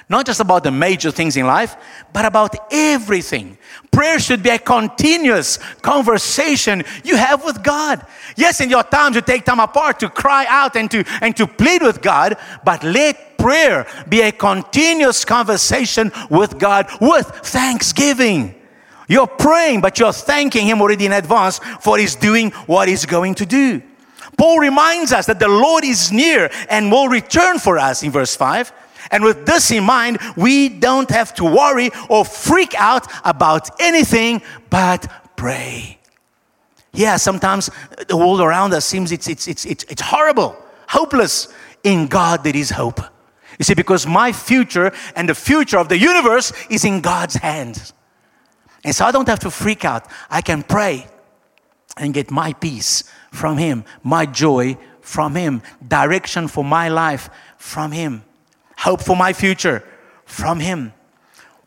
Not 0.09 0.25
just 0.25 0.39
about 0.39 0.63
the 0.63 0.71
major 0.71 1.11
things 1.11 1.35
in 1.37 1.45
life, 1.45 1.75
but 2.13 2.25
about 2.25 2.55
everything. 2.71 3.57
Prayer 3.95 4.19
should 4.19 4.43
be 4.43 4.49
a 4.49 4.59
continuous 4.59 5.57
conversation 5.81 6.83
you 7.05 7.15
have 7.15 7.45
with 7.45 7.63
God. 7.63 8.05
Yes, 8.35 8.59
in 8.59 8.69
your 8.69 8.83
times 8.83 9.15
you 9.15 9.21
take 9.21 9.45
time 9.45 9.61
apart 9.61 10.01
to 10.01 10.09
cry 10.09 10.45
out 10.49 10.75
and 10.75 10.91
to, 10.91 11.05
and 11.21 11.33
to 11.37 11.47
plead 11.47 11.81
with 11.81 12.01
God, 12.01 12.35
but 12.65 12.83
let 12.83 13.37
prayer 13.37 13.87
be 14.09 14.19
a 14.19 14.33
continuous 14.33 15.23
conversation 15.23 16.11
with 16.29 16.59
God 16.59 16.89
with 16.99 17.25
thanksgiving. 17.25 18.53
You're 19.07 19.27
praying, 19.27 19.79
but 19.79 19.97
you're 19.97 20.11
thanking 20.11 20.67
Him 20.67 20.81
already 20.81 21.05
in 21.05 21.13
advance 21.13 21.61
for 21.79 21.97
He's 21.97 22.15
doing 22.15 22.51
what 22.65 22.89
He's 22.89 23.05
going 23.05 23.35
to 23.35 23.45
do. 23.45 23.81
Paul 24.37 24.59
reminds 24.59 25.13
us 25.13 25.25
that 25.27 25.39
the 25.39 25.47
Lord 25.47 25.85
is 25.85 26.11
near 26.11 26.49
and 26.69 26.91
will 26.91 27.07
return 27.07 27.59
for 27.59 27.77
us 27.77 28.03
in 28.03 28.11
verse 28.11 28.35
5 28.35 28.73
And 29.11 29.23
with 29.23 29.45
this 29.45 29.71
in 29.71 29.83
mind, 29.83 30.19
we 30.35 30.69
don't 30.69 31.09
have 31.09 31.33
to 31.35 31.45
worry 31.45 31.91
or 32.09 32.25
freak 32.25 32.73
out 32.75 33.07
about 33.23 33.69
anything 33.79 34.41
but 34.69 35.11
pray. 35.35 35.99
Yeah, 36.93 37.17
sometimes 37.17 37.69
the 38.07 38.17
world 38.17 38.39
around 38.39 38.73
us 38.73 38.85
seems 38.85 39.11
it's, 39.11 39.27
it's, 39.27 39.47
it's, 39.47 39.65
it's, 39.65 39.83
it's 39.85 40.01
horrible, 40.01 40.55
hopeless. 40.87 41.47
In 41.83 42.07
God, 42.07 42.43
there 42.43 42.55
is 42.55 42.71
hope. 42.71 42.99
You 43.59 43.63
see, 43.63 43.75
because 43.75 44.07
my 44.07 44.31
future 44.31 44.91
and 45.15 45.29
the 45.29 45.35
future 45.35 45.77
of 45.77 45.87
the 45.87 45.97
universe 45.97 46.51
is 46.69 46.83
in 46.83 47.01
God's 47.01 47.35
hands. 47.35 47.93
And 48.83 48.95
so 48.95 49.05
I 49.05 49.11
don't 49.11 49.27
have 49.27 49.39
to 49.39 49.51
freak 49.51 49.85
out. 49.85 50.07
I 50.29 50.41
can 50.41 50.63
pray 50.63 51.07
and 51.97 52.13
get 52.13 52.31
my 52.31 52.53
peace 52.53 53.03
from 53.31 53.57
Him, 53.57 53.85
my 54.03 54.25
joy 54.25 54.77
from 55.01 55.35
Him, 55.35 55.61
direction 55.87 56.47
for 56.47 56.63
my 56.63 56.89
life 56.89 57.29
from 57.57 57.91
Him, 57.91 58.23
hope 58.77 59.01
for 59.01 59.15
my 59.15 59.33
future 59.33 59.83
from 60.25 60.59
Him. 60.59 60.93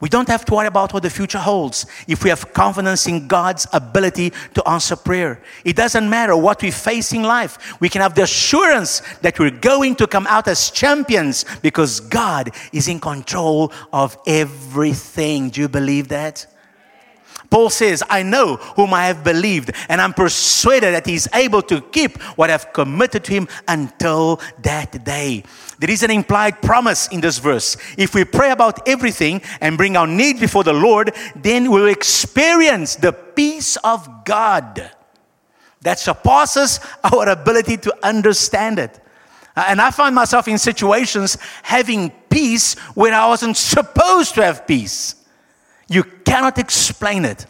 We 0.01 0.09
don't 0.09 0.29
have 0.29 0.45
to 0.45 0.55
worry 0.55 0.69
about 0.69 0.93
what 0.93 1.03
the 1.03 1.11
future 1.11 1.39
holds 1.39 1.85
if 2.07 2.23
we 2.23 2.31
have 2.31 2.53
confidence 2.53 3.09
in 3.09 3.27
God's 3.27 3.67
ability 3.73 4.33
to 4.55 4.69
answer 4.69 4.95
prayer. 4.95 5.43
It 5.65 5.75
doesn't 5.75 6.09
matter 6.09 6.37
what 6.37 6.63
we 6.63 6.71
face 6.71 7.13
in 7.13 7.25
life. 7.25 7.81
We 7.81 7.89
can 7.89 8.03
have 8.03 8.15
the 8.15 8.23
assurance 8.23 9.01
that 9.23 9.41
we're 9.41 9.51
going 9.51 9.97
to 9.97 10.07
come 10.07 10.27
out 10.29 10.47
as 10.47 10.71
champions 10.71 11.45
because 11.63 11.99
God 11.99 12.51
is 12.73 12.87
in 12.87 13.01
control 13.01 13.73
of 13.93 14.17
everything. 14.25 15.51
Do 15.51 15.63
you 15.63 15.69
believe 15.69 16.09
that? 16.09 16.47
Paul 17.51 17.71
says, 17.71 18.03
I 18.11 18.23
know 18.23 18.57
whom 18.57 18.93
I 18.93 19.07
have 19.07 19.25
believed, 19.25 19.71
and 19.89 20.01
I'm 20.01 20.13
persuaded 20.13 20.95
that 20.95 21.07
he 21.07 21.15
is 21.15 21.29
able 21.33 21.63
to 21.63 21.81
keep 21.81 22.21
what 22.37 22.51
I've 22.51 22.73
committed 22.73 23.25
to 23.25 23.33
him 23.33 23.49
until 23.67 24.41
that 24.63 25.05
day. 25.05 25.45
There 25.79 25.91
is 25.91 26.03
an 26.03 26.11
implied 26.11 26.61
promise 26.61 27.09
in 27.09 27.21
this 27.21 27.39
verse. 27.39 27.77
If 27.97 28.15
we 28.15 28.25
pray 28.25 28.51
about 28.51 28.87
everything 28.87 29.41
and 29.61 29.79
bring 29.79 29.97
our 29.97 30.07
needs 30.07 30.41
before 30.41 30.65
the 30.65 30.73
Lord, 30.73 31.15
then 31.37 31.71
we'll 31.71 31.87
experience 31.87 32.97
the 32.97 33.13
peace 33.13 33.77
of 33.77 34.25
God 34.25 34.91
that 35.83 35.99
surpasses 35.99 36.81
our 37.05 37.29
ability 37.29 37.79
to 37.79 37.97
understand 38.03 38.79
it. 38.79 39.01
Uh, 39.57 39.65
and 39.69 39.81
I 39.81 39.91
find 39.91 40.15
myself 40.15 40.49
in 40.49 40.59
situations 40.59 41.39
having 41.63 42.11
peace 42.29 42.75
where 42.95 43.15
I 43.15 43.27
wasn't 43.27 43.57
supposed 43.57 44.35
to 44.35 44.45
have 44.45 44.67
peace. 44.67 45.15
You 45.89 46.05
cannot 46.05 46.59
explain 46.59 47.25
it, 47.25 47.47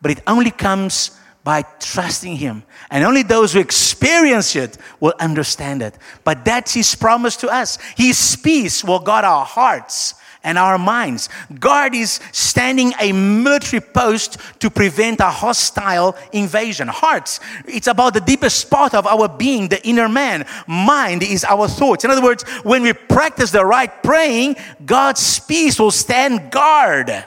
but 0.00 0.12
it 0.12 0.22
only 0.26 0.50
comes 0.50 1.18
by 1.42 1.62
trusting 1.80 2.36
Him. 2.36 2.62
And 2.90 3.04
only 3.04 3.22
those 3.22 3.52
who 3.52 3.60
experience 3.60 4.54
it 4.54 4.78
will 5.00 5.14
understand 5.18 5.82
it. 5.82 5.96
But 6.22 6.44
that's 6.44 6.74
His 6.74 6.94
promise 6.94 7.36
to 7.38 7.48
us. 7.48 7.78
His 7.96 8.36
peace 8.36 8.84
will 8.84 9.00
guard 9.00 9.24
our 9.24 9.44
hearts 9.44 10.14
and 10.42 10.56
our 10.56 10.78
minds. 10.78 11.28
God 11.58 11.94
is 11.94 12.20
standing 12.32 12.92
a 13.00 13.12
military 13.12 13.80
post 13.80 14.38
to 14.60 14.70
prevent 14.70 15.20
a 15.20 15.30
hostile 15.30 16.16
invasion. 16.32 16.88
Hearts, 16.88 17.40
it's 17.66 17.86
about 17.86 18.14
the 18.14 18.20
deepest 18.20 18.70
part 18.70 18.94
of 18.94 19.06
our 19.06 19.28
being, 19.28 19.68
the 19.68 19.86
inner 19.86 20.08
man. 20.08 20.46
Mind 20.66 21.22
is 21.22 21.44
our 21.44 21.68
thoughts. 21.68 22.04
In 22.04 22.10
other 22.10 22.22
words, 22.22 22.42
when 22.62 22.82
we 22.82 22.92
practice 22.92 23.50
the 23.50 23.64
right 23.64 24.02
praying, 24.02 24.56
God's 24.84 25.40
peace 25.40 25.78
will 25.78 25.90
stand 25.90 26.50
guard 26.50 27.26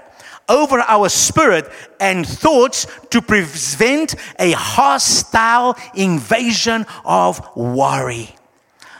over 0.50 0.80
our 0.80 1.10
spirit 1.10 1.70
and 2.00 2.28
thoughts 2.28 2.88
to 3.10 3.22
prevent 3.22 4.16
a 4.40 4.52
hostile 4.52 5.78
invasion 5.96 6.86
of 7.06 7.56
worry. 7.56 8.36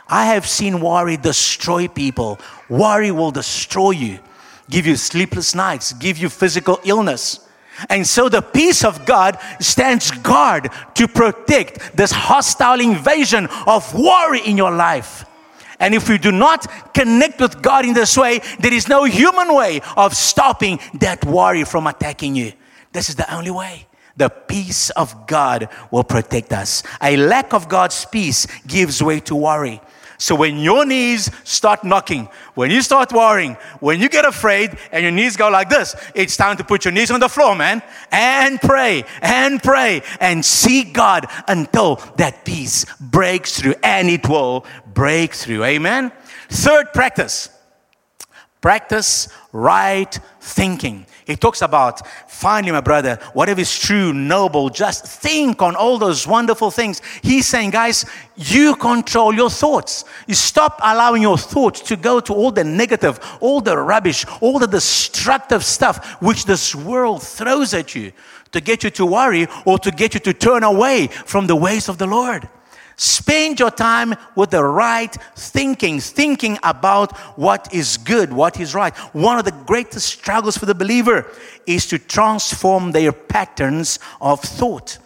I 0.08 0.26
have 0.26 0.48
seen 0.48 0.82
worry 0.82 1.18
destroy 1.18 1.88
people. 1.88 2.40
Worry 2.70 3.12
will 3.12 3.32
destroy 3.32 3.92
you, 3.92 4.20
give 4.70 4.86
you 4.86 4.96
sleepless 4.96 5.56
nights, 5.56 5.94
give 5.94 6.18
you 6.18 6.30
physical 6.30 6.80
illness. 6.84 7.40
And 7.90 8.06
so 8.06 8.30
the 8.30 8.42
peace 8.42 8.84
of 8.84 9.06
God 9.06 9.38
stands 9.60 10.12
guard 10.12 10.70
to 10.96 11.08
protect 11.08 11.98
this 11.98 12.12
hostile 12.12 12.80
invasion 12.80 13.48
of 13.66 13.94
worry 13.94 14.42
in 14.42 14.58
your 14.58 14.72
life. 14.72 15.26
And 15.80 15.94
if 15.94 16.10
we 16.10 16.18
do 16.18 16.32
not 16.32 16.94
connect 16.94 17.40
with 17.40 17.62
God 17.62 17.86
in 17.86 17.94
this 17.94 18.18
way, 18.18 18.42
there 18.60 18.74
is 18.74 18.88
no 18.88 19.04
human 19.04 19.56
way 19.56 19.82
of 19.98 20.16
stopping 20.16 20.80
that 20.96 21.26
worry 21.26 21.64
from 21.64 21.88
attacking 21.88 22.36
you. 22.36 22.54
This 22.92 23.10
is 23.10 23.16
the 23.16 23.34
only 23.34 23.52
way. 23.52 23.88
The 24.16 24.30
peace 24.30 24.92
of 24.92 25.26
God 25.26 25.70
will 25.90 26.04
protect 26.04 26.54
us. 26.54 26.84
A 27.02 27.18
lack 27.18 27.54
of 27.54 27.68
God's 27.68 28.06
peace 28.06 28.46
gives 28.68 29.02
way 29.02 29.20
to 29.22 29.36
worry. 29.36 29.82
So 30.18 30.36
when 30.36 30.58
your 30.58 30.86
knees 30.86 31.32
start 31.44 31.84
knocking, 31.84 32.30
when 32.56 32.72
you 32.72 32.82
start 32.82 33.12
worrying, 33.12 33.58
when 33.80 34.00
you 34.00 34.10
get 34.10 34.26
afraid 34.26 34.78
and 34.92 35.04
your 35.04 35.12
knees 35.12 35.38
go 35.38 35.50
like 35.50 35.70
this, 35.70 35.96
it's 36.16 36.38
time 36.38 36.58
to 36.58 36.64
put 36.64 36.86
your 36.86 36.92
knees 36.92 37.12
on 37.12 37.20
the 37.20 37.30
floor, 37.30 37.56
man, 37.56 37.82
and 38.12 38.60
pray 38.62 39.06
and 39.22 39.62
pray 39.62 40.02
and 40.20 40.44
seek 40.44 40.94
God 40.94 41.28
until 41.48 41.96
that 42.18 42.46
peace 42.46 42.86
breaks 43.00 43.60
through 43.60 43.76
and 43.84 44.10
it 44.10 44.28
will 44.28 44.66
break 44.94 45.34
through. 45.34 45.64
Amen. 45.64 46.12
Third 46.50 46.94
practice. 46.94 47.53
Practice 48.64 49.28
right 49.52 50.18
thinking. 50.40 51.06
He 51.28 51.36
talks 51.36 51.62
about, 51.62 52.08
finally, 52.30 52.72
my 52.72 52.80
brother, 52.80 53.20
whatever 53.34 53.60
is 53.60 53.78
true, 53.78 54.14
noble, 54.14 54.70
just 54.70 55.06
think 55.06 55.62
on 55.62 55.76
all 55.76 55.98
those 55.98 56.26
wonderful 56.26 56.72
things. 56.72 57.02
He's 57.22 57.46
saying, 57.46 57.72
guys, 57.72 58.06
you 58.38 58.78
control 58.78 59.34
your 59.34 59.50
thoughts. 59.50 60.06
You 60.28 60.36
stop 60.36 60.80
allowing 60.82 61.24
your 61.24 61.38
thoughts 61.38 61.82
to 61.82 61.98
go 61.98 62.22
to 62.22 62.34
all 62.34 62.52
the 62.52 62.64
negative, 62.64 63.20
all 63.42 63.60
the 63.60 63.78
rubbish, 63.78 64.26
all 64.40 64.60
the 64.60 64.68
destructive 64.68 65.66
stuff 65.66 66.22
which 66.22 66.46
this 66.46 66.74
world 66.74 67.22
throws 67.22 67.74
at 67.74 67.96
you 67.96 68.14
to 68.54 68.62
get 68.62 68.86
you 68.86 68.92
to 68.92 69.06
worry 69.06 69.46
or 69.66 69.78
to 69.80 69.92
get 69.92 70.14
you 70.14 70.22
to 70.22 70.34
turn 70.34 70.64
away 70.64 71.08
from 71.08 71.48
the 71.48 71.56
ways 71.58 71.90
of 71.90 71.98
the 71.98 72.08
Lord. 72.08 72.48
Spend 72.96 73.60
your 73.60 73.72
time 73.72 74.16
with 74.36 74.52
the 74.52 74.64
right 74.64 75.16
thinking, 75.36 76.00
thinking 76.00 76.58
about 76.64 77.18
what 77.38 77.74
is 77.74 77.98
good, 77.98 78.32
what 78.32 78.60
is 78.60 78.76
right. 78.76 78.96
One 79.14 79.40
of 79.40 79.46
the 79.46 79.52
greatest 79.52 80.08
struggles 80.08 80.58
for 80.58 80.66
the 80.66 80.76
believer 80.76 81.28
is 81.66 81.88
to 81.88 82.00
transform 82.00 82.92
their 82.92 83.12
patterns 83.12 84.00
of 84.22 84.40
thought. 84.42 85.00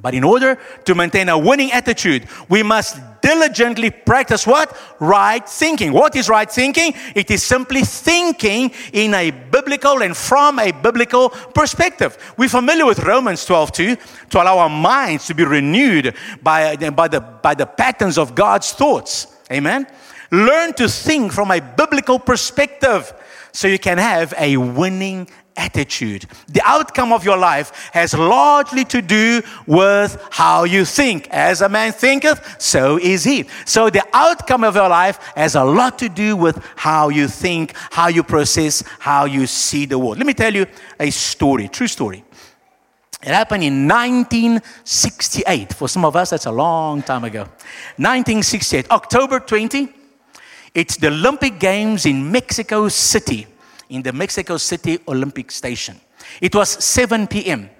But 0.00 0.14
in 0.14 0.24
order 0.24 0.58
to 0.84 0.94
maintain 0.94 1.28
a 1.28 1.36
winning 1.36 1.72
attitude, 1.72 2.28
we 2.48 2.62
must 2.62 2.98
diligently 3.20 3.90
practice 3.90 4.46
what? 4.46 4.76
Right 5.00 5.46
thinking. 5.48 5.92
What 5.92 6.14
is 6.14 6.28
right 6.28 6.50
thinking? 6.50 6.94
It 7.14 7.30
is 7.30 7.42
simply 7.42 7.82
thinking 7.82 8.70
in 8.92 9.12
a 9.14 9.30
biblical 9.30 10.02
and 10.02 10.16
from 10.16 10.58
a 10.58 10.70
biblical 10.70 11.30
perspective. 11.30 12.16
We're 12.36 12.48
familiar 12.48 12.86
with 12.86 13.00
Romans 13.00 13.44
12 13.44 13.72
2 13.72 13.96
to 14.30 14.42
allow 14.42 14.58
our 14.58 14.68
minds 14.68 15.26
to 15.26 15.34
be 15.34 15.44
renewed 15.44 16.14
by, 16.42 16.76
by, 16.76 17.08
the, 17.08 17.20
by 17.20 17.54
the 17.54 17.66
patterns 17.66 18.18
of 18.18 18.34
God's 18.34 18.72
thoughts. 18.72 19.26
Amen. 19.50 19.86
Learn 20.30 20.74
to 20.74 20.88
think 20.88 21.32
from 21.32 21.50
a 21.50 21.60
biblical 21.60 22.18
perspective 22.18 23.12
so 23.52 23.66
you 23.66 23.78
can 23.78 23.98
have 23.98 24.34
a 24.38 24.56
winning 24.56 25.28
attitude. 25.58 26.24
The 26.48 26.62
outcome 26.64 27.12
of 27.12 27.24
your 27.24 27.36
life 27.36 27.90
has 27.92 28.14
largely 28.14 28.84
to 28.86 29.02
do 29.02 29.42
with 29.66 30.16
how 30.30 30.64
you 30.64 30.86
think. 30.86 31.28
As 31.30 31.60
a 31.60 31.68
man 31.68 31.92
thinketh, 31.92 32.62
so 32.62 32.98
is 32.98 33.24
he. 33.24 33.44
So 33.66 33.90
the 33.90 34.06
outcome 34.14 34.64
of 34.64 34.76
your 34.76 34.88
life 34.88 35.18
has 35.34 35.56
a 35.56 35.64
lot 35.64 35.98
to 35.98 36.08
do 36.08 36.36
with 36.36 36.56
how 36.76 37.10
you 37.10 37.28
think, 37.28 37.74
how 37.90 38.06
you 38.08 38.22
process, 38.22 38.82
how 39.00 39.26
you 39.26 39.46
see 39.46 39.84
the 39.84 39.98
world. 39.98 40.16
Let 40.16 40.26
me 40.26 40.34
tell 40.34 40.54
you 40.54 40.66
a 40.98 41.10
story, 41.10 41.68
true 41.68 41.88
story. 41.88 42.24
It 43.20 43.34
happened 43.34 43.64
in 43.64 43.88
1968. 43.88 45.74
For 45.74 45.88
some 45.88 46.04
of 46.04 46.14
us, 46.14 46.30
that's 46.30 46.46
a 46.46 46.52
long 46.52 47.02
time 47.02 47.24
ago. 47.24 47.40
1968, 47.96 48.90
October 48.92 49.40
20. 49.40 49.88
It's 50.72 50.96
the 50.96 51.08
Olympic 51.08 51.58
Games 51.58 52.06
in 52.06 52.30
Mexico 52.30 52.88
City 52.88 53.48
in 53.88 54.02
the 54.02 54.12
Mexico 54.12 54.56
City 54.56 54.98
Olympic 55.08 55.50
Station. 55.50 56.00
It 56.40 56.54
was 56.54 56.84
7 56.84 57.26
p.m. 57.26 57.70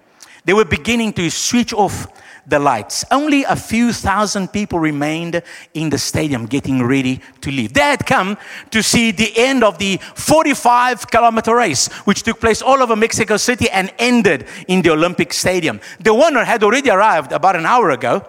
They 0.44 0.54
were 0.54 0.64
beginning 0.64 1.12
to 1.14 1.30
switch 1.30 1.72
off 1.72 2.06
the 2.46 2.58
lights. 2.58 3.04
Only 3.10 3.44
a 3.44 3.54
few 3.54 3.92
thousand 3.92 4.48
people 4.52 4.78
remained 4.78 5.42
in 5.74 5.90
the 5.90 5.98
stadium 5.98 6.46
getting 6.46 6.82
ready 6.82 7.20
to 7.42 7.50
leave. 7.50 7.74
They 7.74 7.82
had 7.82 8.06
come 8.06 8.38
to 8.70 8.82
see 8.82 9.10
the 9.10 9.32
end 9.36 9.62
of 9.62 9.76
the 9.78 9.98
45 10.14 11.10
kilometer 11.10 11.54
race, 11.54 11.88
which 12.06 12.22
took 12.22 12.40
place 12.40 12.62
all 12.62 12.82
over 12.82 12.96
Mexico 12.96 13.36
City 13.36 13.68
and 13.68 13.92
ended 13.98 14.46
in 14.66 14.80
the 14.80 14.90
Olympic 14.90 15.34
Stadium. 15.34 15.80
The 16.00 16.14
winner 16.14 16.44
had 16.44 16.62
already 16.62 16.90
arrived 16.90 17.32
about 17.32 17.56
an 17.56 17.66
hour 17.66 17.90
ago, 17.90 18.26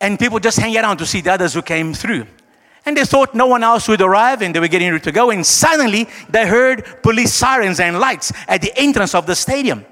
and 0.00 0.18
people 0.18 0.38
just 0.38 0.58
hang 0.58 0.76
around 0.76 0.98
to 0.98 1.06
see 1.06 1.22
the 1.22 1.32
others 1.32 1.54
who 1.54 1.62
came 1.62 1.94
through. 1.94 2.26
And 2.86 2.96
they 2.96 3.04
thought 3.04 3.34
no 3.34 3.48
one 3.48 3.64
else 3.64 3.88
would 3.88 4.00
arrive 4.00 4.42
and 4.42 4.54
they 4.54 4.60
were 4.60 4.68
getting 4.68 4.90
ready 4.90 5.02
to 5.02 5.12
go. 5.12 5.30
And 5.30 5.44
suddenly 5.44 6.08
they 6.30 6.46
heard 6.46 7.02
police 7.02 7.34
sirens 7.34 7.80
and 7.80 7.98
lights 7.98 8.32
at 8.46 8.62
the 8.62 8.72
entrance 8.76 9.14
of 9.14 9.26
the 9.26 9.34
stadium. 9.34 9.84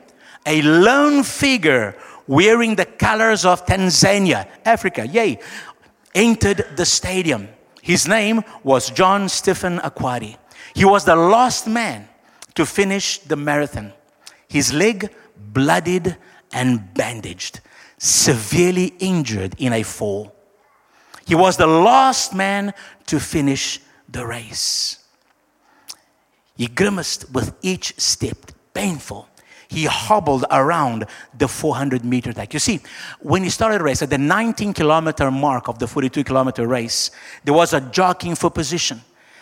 A 0.46 0.62
lone 0.62 1.24
figure 1.24 1.96
wearing 2.26 2.76
the 2.76 2.86
colors 2.86 3.44
of 3.44 3.66
Tanzania, 3.66 4.46
Africa, 4.64 5.06
yay, 5.06 5.40
entered 6.14 6.64
the 6.76 6.86
stadium. 6.86 7.48
His 7.82 8.06
name 8.06 8.42
was 8.62 8.90
John 8.90 9.28
Stephen 9.28 9.78
Akhwari. 9.78 10.36
He 10.74 10.84
was 10.84 11.04
the 11.04 11.16
last 11.16 11.66
man 11.66 12.08
to 12.54 12.64
finish 12.64 13.18
the 13.18 13.36
marathon. 13.36 13.92
His 14.48 14.72
leg 14.72 15.10
bloodied 15.36 16.16
and 16.52 16.94
bandaged, 16.94 17.60
severely 17.98 18.94
injured 19.00 19.56
in 19.58 19.72
a 19.72 19.82
fall. 19.82 20.34
He 21.26 21.34
was 21.34 21.56
the 21.56 21.66
last 21.66 22.34
man 22.34 22.74
to 23.06 23.18
finish 23.18 23.80
the 24.08 24.26
race. 24.26 24.98
He 26.56 26.66
grimaced 26.66 27.32
with 27.32 27.54
each 27.62 27.98
step, 27.98 28.52
painful. 28.72 29.28
He 29.68 29.86
hobbled 29.86 30.44
around 30.50 31.06
the 31.36 31.48
400 31.48 32.04
meter 32.04 32.32
track. 32.32 32.52
You 32.52 32.60
see, 32.60 32.80
when 33.20 33.42
he 33.42 33.50
started 33.50 33.80
the 33.80 33.84
race, 33.84 34.02
at 34.02 34.10
the 34.10 34.18
19 34.18 34.72
kilometer 34.72 35.30
mark 35.30 35.68
of 35.68 35.78
the 35.78 35.88
42 35.88 36.22
kilometer 36.22 36.66
race, 36.66 37.10
there 37.42 37.54
was 37.54 37.72
a 37.72 37.80
jockeying 37.80 38.36
for 38.36 38.50
position. 38.50 39.00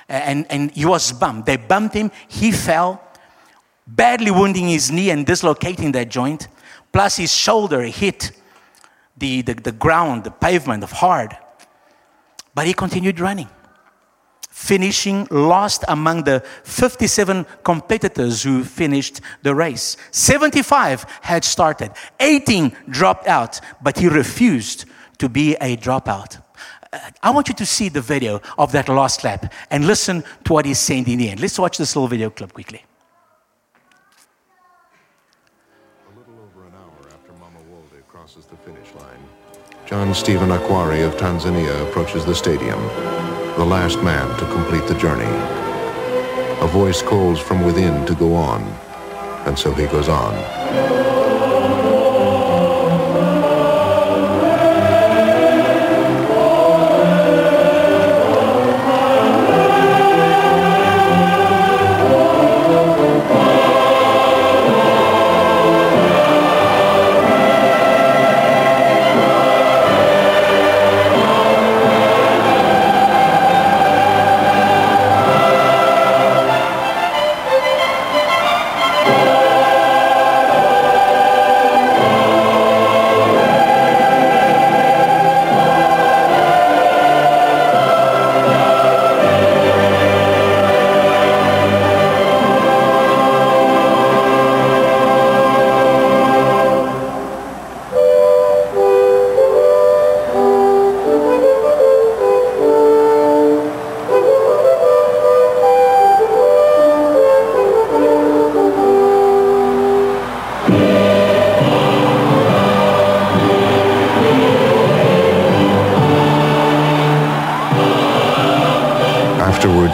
And, 0.09 0.47
and 0.51 0.71
he 0.71 0.87
was 0.87 1.13
bumped. 1.13 1.47
They 1.47 1.57
bumped 1.57 1.95
him, 1.95 2.11
he 2.29 2.53
fell, 2.53 3.03
badly 3.87 4.31
wounding 4.31 4.69
his 4.69 4.91
knee 4.91 5.11
and 5.11 5.27
dislocating 5.27 5.93
that 5.93 6.09
joint. 6.09 6.49
Plus, 6.93 7.17
his 7.17 7.33
shoulder 7.33 7.83
hit 7.83 8.33
the, 9.17 9.43
the, 9.43 9.55
the 9.55 9.73
ground, 9.73 10.25
the 10.25 10.31
pavement 10.31 10.83
of 10.83 10.93
hard. 10.93 11.37
But 12.55 12.67
he 12.67 12.75
continued 12.75 13.21
running 13.21 13.49
finishing 14.53 15.27
last 15.31 15.83
among 15.89 16.23
the 16.25 16.41
57 16.65 17.45
competitors 17.65 18.43
who 18.43 18.63
finished 18.63 19.21
the 19.43 19.55
race. 19.55 19.97
75 20.11 21.05
had 21.23 21.43
started, 21.43 21.91
18 22.21 22.77
dropped 22.89 23.27
out, 23.27 23.61
but 23.83 23.99
he 23.99 24.09
refused 24.09 24.85
to 25.19 25.29
be 25.29 25.55
a 25.55 25.77
dropout. 25.77 26.41
Uh, 26.93 26.99
I 27.23 27.31
want 27.31 27.49
you 27.49 27.55
to 27.55 27.67
see 27.67 27.89
the 27.89 28.03
video 28.03 28.41
of 28.59 28.73
that 28.73 28.89
last 28.89 29.25
lap 29.25 29.53
and 29.71 29.87
listen 29.87 30.23
to 30.45 30.53
what 30.53 30.67
he's 30.67 30.79
saying 30.79 31.09
in 31.09 31.19
the 31.19 31.31
end. 31.31 31.41
Let's 31.41 31.59
watch 31.59 31.79
this 31.79 31.97
little 31.97 32.09
video 32.09 32.31
clip 32.31 32.53
quickly. 32.53 32.85
John 39.93 40.15
Stephen 40.15 40.49
Akhwari 40.49 41.07
of 41.07 41.19
Tanzania 41.19 41.87
approaches 41.87 42.25
the 42.25 42.35
stadium 42.35 42.81
the 43.59 43.65
last 43.67 44.03
man 44.03 44.27
to 44.39 44.47
complete 44.47 44.87
the 44.89 44.99
journey. 44.99 45.29
A 46.63 46.67
voice 46.67 47.03
calls 47.03 47.39
from 47.39 47.63
within 47.63 48.07
to 48.07 48.15
go 48.15 48.33
on, 48.33 48.63
and 49.45 49.59
so 49.59 49.71
he 49.75 49.85
goes 49.85 50.09
on. 50.09 51.22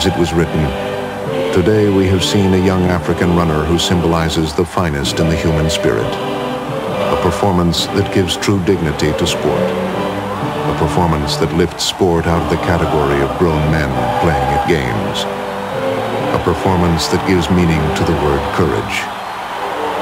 It 0.05 0.17
was 0.17 0.31
written, 0.31 0.63
Today 1.53 1.89
we 1.89 2.07
have 2.07 2.23
seen 2.23 2.53
a 2.53 2.65
young 2.65 2.83
African 2.83 3.35
runner 3.35 3.65
who 3.65 3.77
symbolizes 3.77 4.53
the 4.53 4.63
finest 4.63 5.19
in 5.19 5.27
the 5.27 5.35
human 5.35 5.69
spirit. 5.69 6.05
A 6.05 7.19
performance 7.21 7.87
that 7.87 8.13
gives 8.13 8.37
true 8.37 8.63
dignity 8.63 9.11
to 9.11 9.27
sport. 9.27 9.67
A 10.71 10.75
performance 10.79 11.35
that 11.37 11.53
lifts 11.57 11.83
sport 11.83 12.27
out 12.27 12.41
of 12.41 12.49
the 12.49 12.63
category 12.63 13.19
of 13.21 13.37
grown 13.39 13.59
men 13.71 13.89
playing 14.21 14.49
at 14.55 14.67
games. 14.69 15.23
A 16.33 16.41
performance 16.45 17.07
that 17.07 17.27
gives 17.27 17.49
meaning 17.49 17.83
to 17.97 18.03
the 18.05 18.15
word 18.23 18.43
courage. 18.55 19.03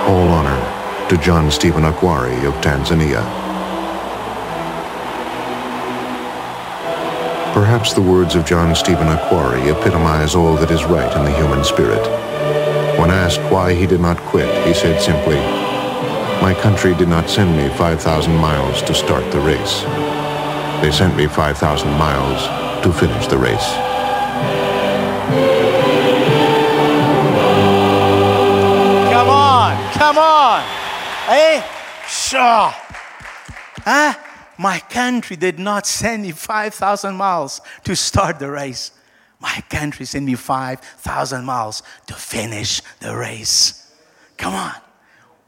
All 0.06 0.30
honor 0.30 1.10
to 1.10 1.18
John 1.18 1.50
Stephen 1.50 1.84
Akhwari 1.84 2.46
of 2.46 2.54
Tanzania. 2.62 3.47
Perhaps 7.58 7.94
the 7.94 8.02
words 8.04 8.36
of 8.36 8.46
John 8.46 8.76
Stephen 8.76 9.08
Akhwari 9.08 9.76
epitomize 9.76 10.36
all 10.36 10.56
that 10.58 10.70
is 10.70 10.86
right 10.86 11.12
in 11.18 11.26
the 11.26 11.32
human 11.32 11.64
spirit. 11.64 12.06
When 13.00 13.10
asked 13.10 13.42
why 13.52 13.74
he 13.74 13.88
did 13.88 14.00
not 14.00 14.20
quit, 14.30 14.48
he 14.68 14.76
said 14.76 15.02
simply, 15.02 15.38
My 16.40 16.54
country 16.62 16.94
did 16.94 17.08
not 17.08 17.32
send 17.32 17.58
me 17.58 17.68
5,000 17.76 18.36
miles 18.36 18.84
to 18.84 18.94
start 18.94 19.32
the 19.32 19.40
race. 19.40 19.82
They 20.84 20.92
sent 20.92 21.18
me 21.18 21.26
5,000 21.26 21.90
miles 21.98 22.44
to 22.84 22.94
finish 22.94 23.26
the 23.26 23.40
race. 23.40 23.70
Come 29.10 29.30
on, 29.30 29.94
come 29.94 30.18
on. 30.20 30.62
Eh? 31.28 31.62
Hey, 31.62 31.66
sure. 32.08 32.72
Huh? 33.84 34.27
My 34.58 34.80
country 34.80 35.36
did 35.36 35.60
not 35.60 35.86
send 35.86 36.24
me 36.24 36.32
5,000 36.32 37.16
miles 37.16 37.62
to 37.84 37.96
start 37.96 38.40
the 38.40 38.50
race. 38.50 38.92
My 39.40 39.64
country 39.70 40.06
sent 40.06 40.26
me 40.26 40.36
5,000 40.36 41.46
miles 41.46 41.84
to 42.08 42.14
finish 42.14 42.82
the 43.00 43.16
race. 43.16 43.92
Come 44.38 44.56
on. 44.56 44.74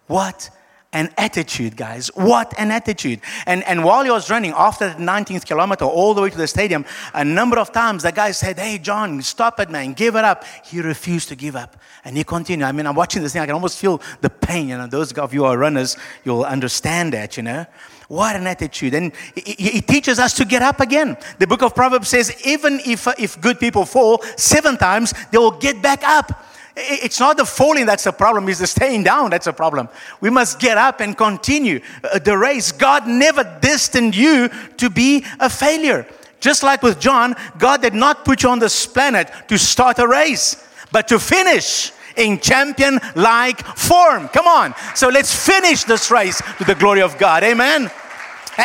What 0.07 0.49
an 0.91 1.11
attitude, 1.17 1.77
guys. 1.77 2.07
What 2.15 2.53
an 2.57 2.71
attitude. 2.71 3.21
And, 3.45 3.63
and 3.65 3.83
while 3.83 4.03
he 4.03 4.09
was 4.09 4.29
running 4.29 4.53
after 4.55 4.89
the 4.89 4.95
19th 4.95 5.45
kilometer 5.45 5.85
all 5.85 6.15
the 6.15 6.21
way 6.21 6.31
to 6.31 6.37
the 6.37 6.47
stadium, 6.47 6.83
a 7.13 7.23
number 7.23 7.59
of 7.59 7.71
times 7.71 8.03
the 8.03 8.11
guy 8.11 8.31
said, 8.31 8.57
Hey, 8.57 8.79
John, 8.79 9.21
stop 9.21 9.59
it, 9.59 9.69
man. 9.69 9.93
Give 9.93 10.15
it 10.15 10.23
up. 10.23 10.45
He 10.65 10.81
refused 10.81 11.29
to 11.29 11.35
give 11.35 11.55
up. 11.55 11.77
And 12.03 12.17
he 12.17 12.23
continued. 12.23 12.65
I 12.65 12.71
mean, 12.71 12.87
I'm 12.87 12.95
watching 12.95 13.21
this 13.21 13.33
thing. 13.33 13.41
I 13.41 13.45
can 13.45 13.53
almost 13.53 13.77
feel 13.77 14.01
the 14.21 14.31
pain. 14.31 14.69
You 14.69 14.77
know, 14.77 14.87
those 14.87 15.11
of 15.13 15.33
you 15.33 15.41
who 15.41 15.45
are 15.45 15.57
runners, 15.57 15.95
you'll 16.23 16.43
understand 16.43 17.13
that, 17.13 17.37
you 17.37 17.43
know. 17.43 17.67
What 18.09 18.35
an 18.35 18.47
attitude. 18.47 18.95
And 18.95 19.13
he 19.35 19.81
teaches 19.81 20.17
us 20.17 20.33
to 20.33 20.45
get 20.45 20.63
up 20.63 20.79
again. 20.79 21.15
The 21.37 21.45
book 21.45 21.61
of 21.61 21.75
Proverbs 21.75 22.07
says, 22.07 22.35
even 22.43 22.79
if, 22.83 23.07
if 23.19 23.39
good 23.39 23.59
people 23.59 23.85
fall 23.85 24.23
seven 24.35 24.77
times, 24.77 25.13
they 25.31 25.37
will 25.37 25.51
get 25.51 25.79
back 25.79 26.03
up. 26.03 26.43
It's 26.75 27.19
not 27.19 27.37
the 27.37 27.45
falling 27.45 27.85
that's 27.85 28.05
the 28.05 28.11
problem, 28.11 28.49
it's 28.49 28.59
the 28.59 28.67
staying 28.67 29.03
down 29.03 29.29
that's 29.29 29.45
the 29.45 29.53
problem. 29.53 29.89
We 30.21 30.31
must 30.31 30.59
get 30.59 30.77
up 30.77 31.01
and 31.01 31.15
continue 31.15 31.81
uh, 32.03 32.17
the 32.17 32.35
race. 32.35 32.71
God 32.71 33.07
never 33.07 33.43
destined 33.61 34.15
you 34.15 34.49
to 34.77 34.89
be 34.89 35.23
a 35.39 35.49
failure. 35.49 36.07
Just 36.39 36.63
like 36.63 36.81
with 36.81 36.99
John, 36.99 37.35
God 37.59 37.83
did 37.83 37.93
not 37.93 38.25
put 38.25 38.41
you 38.41 38.49
on 38.49 38.57
this 38.57 38.87
planet 38.87 39.29
to 39.49 39.59
start 39.59 39.99
a 39.99 40.07
race, 40.07 40.67
but 40.91 41.07
to 41.09 41.19
finish 41.19 41.91
in 42.19 42.39
champion 42.39 42.99
like 43.15 43.65
form. 43.75 44.27
Come 44.29 44.47
on. 44.47 44.75
So 44.95 45.09
let's 45.09 45.33
finish 45.33 45.83
this 45.85 46.11
race 46.11 46.41
to 46.57 46.63
the 46.63 46.75
glory 46.75 47.01
of 47.01 47.17
God. 47.17 47.43
Amen. 47.43 47.89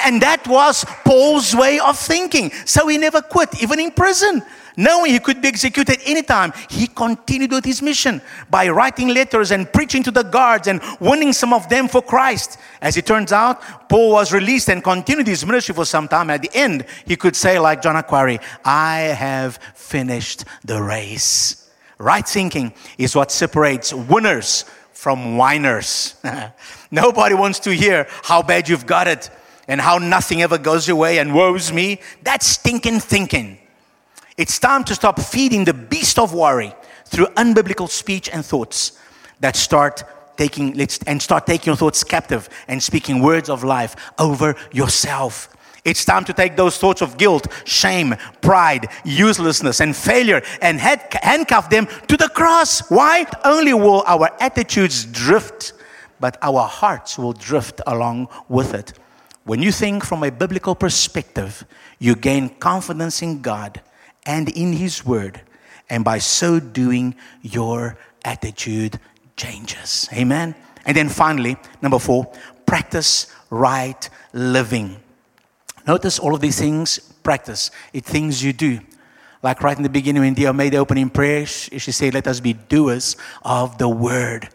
And 0.04 0.20
that 0.22 0.46
was 0.48 0.84
Paul's 1.04 1.54
way 1.54 1.78
of 1.78 1.98
thinking. 1.98 2.50
So 2.64 2.88
he 2.88 2.98
never 2.98 3.22
quit, 3.22 3.62
even 3.62 3.78
in 3.78 3.92
prison. 3.92 4.42
Knowing 4.76 5.12
he 5.12 5.20
could 5.20 5.40
be 5.40 5.46
executed 5.46 6.00
anytime, 6.04 6.52
he 6.68 6.88
continued 6.88 7.52
with 7.52 7.64
his 7.64 7.80
mission 7.80 8.20
by 8.50 8.68
writing 8.68 9.08
letters 9.08 9.52
and 9.52 9.72
preaching 9.72 10.02
to 10.02 10.10
the 10.10 10.24
guards 10.24 10.66
and 10.66 10.80
winning 10.98 11.32
some 11.32 11.52
of 11.52 11.68
them 11.68 11.86
for 11.86 12.02
Christ. 12.02 12.58
As 12.80 12.96
it 12.96 13.06
turns 13.06 13.30
out, 13.30 13.88
Paul 13.88 14.10
was 14.10 14.32
released 14.32 14.68
and 14.68 14.82
continued 14.82 15.28
his 15.28 15.46
ministry 15.46 15.76
for 15.76 15.84
some 15.84 16.08
time. 16.08 16.28
At 16.28 16.42
the 16.42 16.50
end, 16.54 16.86
he 17.06 17.14
could 17.14 17.36
say, 17.36 17.60
like 17.60 17.82
John 17.82 17.94
Akhwari, 17.94 18.42
I 18.64 18.98
have 18.98 19.60
finished 19.74 20.44
the 20.64 20.82
race. 20.82 21.63
Right 21.98 22.26
thinking 22.26 22.74
is 22.98 23.14
what 23.14 23.30
separates 23.30 23.92
winners 23.92 24.64
from 24.92 25.36
whiners. 25.36 26.14
Nobody 26.90 27.34
wants 27.34 27.60
to 27.60 27.74
hear 27.74 28.06
how 28.22 28.42
bad 28.42 28.68
you've 28.68 28.86
got 28.86 29.06
it 29.06 29.30
and 29.68 29.80
how 29.80 29.98
nothing 29.98 30.42
ever 30.42 30.58
goes 30.58 30.86
your 30.88 30.96
way 30.96 31.18
and 31.18 31.34
woes 31.34 31.72
me. 31.72 32.00
That's 32.22 32.46
stinking 32.46 33.00
thinking. 33.00 33.58
It's 34.36 34.58
time 34.58 34.84
to 34.84 34.94
stop 34.94 35.20
feeding 35.20 35.64
the 35.64 35.74
beast 35.74 36.18
of 36.18 36.34
worry 36.34 36.74
through 37.06 37.26
unbiblical 37.36 37.88
speech 37.88 38.28
and 38.28 38.44
thoughts 38.44 38.98
that 39.40 39.56
start 39.56 40.02
taking 40.36 40.74
let's 40.74 40.98
and 41.06 41.22
start 41.22 41.46
taking 41.46 41.66
your 41.66 41.76
thoughts 41.76 42.02
captive 42.02 42.48
and 42.66 42.82
speaking 42.82 43.20
words 43.20 43.48
of 43.48 43.62
life 43.62 43.94
over 44.18 44.56
yourself. 44.72 45.53
It's 45.84 46.04
time 46.04 46.24
to 46.24 46.32
take 46.32 46.56
those 46.56 46.78
thoughts 46.78 47.02
of 47.02 47.18
guilt, 47.18 47.46
shame, 47.66 48.16
pride, 48.40 48.88
uselessness, 49.04 49.80
and 49.80 49.94
failure 49.94 50.42
and 50.62 50.80
handcuff 50.80 51.68
them 51.68 51.86
to 52.08 52.16
the 52.16 52.28
cross. 52.28 52.90
Why? 52.90 53.22
Not 53.22 53.40
Only 53.44 53.74
will 53.74 54.02
our 54.06 54.30
attitudes 54.40 55.04
drift, 55.04 55.74
but 56.20 56.38
our 56.40 56.62
hearts 56.62 57.18
will 57.18 57.34
drift 57.34 57.82
along 57.86 58.28
with 58.48 58.72
it. 58.72 58.94
When 59.44 59.60
you 59.60 59.72
think 59.72 60.04
from 60.04 60.22
a 60.22 60.30
biblical 60.30 60.74
perspective, 60.74 61.66
you 61.98 62.14
gain 62.14 62.48
confidence 62.48 63.20
in 63.20 63.42
God 63.42 63.82
and 64.24 64.48
in 64.48 64.72
His 64.72 65.04
Word, 65.04 65.42
and 65.90 66.02
by 66.02 66.16
so 66.16 66.60
doing, 66.60 67.14
your 67.42 67.98
attitude 68.24 68.98
changes. 69.36 70.08
Amen. 70.14 70.54
And 70.86 70.96
then 70.96 71.10
finally, 71.10 71.58
number 71.82 71.98
four, 71.98 72.32
practice 72.64 73.26
right 73.50 74.08
living. 74.32 74.96
Notice 75.86 76.18
all 76.18 76.34
of 76.34 76.40
these 76.40 76.58
things, 76.58 76.98
practice. 76.98 77.70
It 77.92 78.04
things 78.04 78.42
you 78.42 78.52
do. 78.52 78.80
Like 79.42 79.62
right 79.62 79.76
in 79.76 79.82
the 79.82 79.90
beginning 79.90 80.22
when 80.22 80.34
Dia 80.34 80.52
made 80.52 80.72
the 80.72 80.78
opening 80.78 81.10
prayer, 81.10 81.44
she 81.44 81.92
said, 81.92 82.14
Let 82.14 82.26
us 82.26 82.40
be 82.40 82.54
doers 82.54 83.16
of 83.42 83.76
the 83.76 83.88
word. 83.88 84.48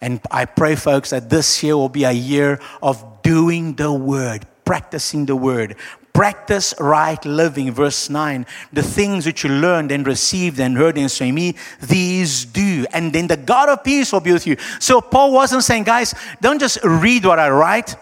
And 0.00 0.20
I 0.30 0.44
pray, 0.44 0.76
folks, 0.76 1.10
that 1.10 1.30
this 1.30 1.62
year 1.62 1.76
will 1.76 1.88
be 1.88 2.04
a 2.04 2.12
year 2.12 2.60
of 2.82 3.22
doing 3.22 3.74
the 3.74 3.92
word, 3.92 4.46
practicing 4.64 5.26
the 5.26 5.34
word, 5.34 5.74
practice 6.12 6.74
right 6.78 7.22
living. 7.24 7.72
Verse 7.72 8.08
9, 8.08 8.46
the 8.72 8.82
things 8.82 9.26
which 9.26 9.42
you 9.42 9.50
learned 9.50 9.90
and 9.90 10.06
received 10.06 10.60
and 10.60 10.76
heard 10.76 10.96
in 10.96 11.34
me, 11.34 11.56
these 11.82 12.44
do. 12.44 12.86
And 12.92 13.12
then 13.12 13.26
the 13.26 13.36
God 13.36 13.68
of 13.68 13.82
peace 13.82 14.12
will 14.12 14.20
be 14.20 14.32
with 14.32 14.46
you. 14.46 14.56
So 14.78 15.00
Paul 15.00 15.32
wasn't 15.32 15.64
saying, 15.64 15.84
guys, 15.84 16.14
don't 16.40 16.60
just 16.60 16.78
read 16.84 17.24
what 17.24 17.38
I 17.38 17.50
write 17.50 17.96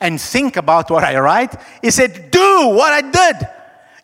and 0.00 0.20
think 0.20 0.56
about 0.56 0.90
what 0.90 1.04
I 1.04 1.18
write. 1.18 1.54
He 1.82 1.90
said, 1.90 2.30
Do 2.30 2.68
what 2.68 2.92
I 2.92 3.02
did. 3.02 3.48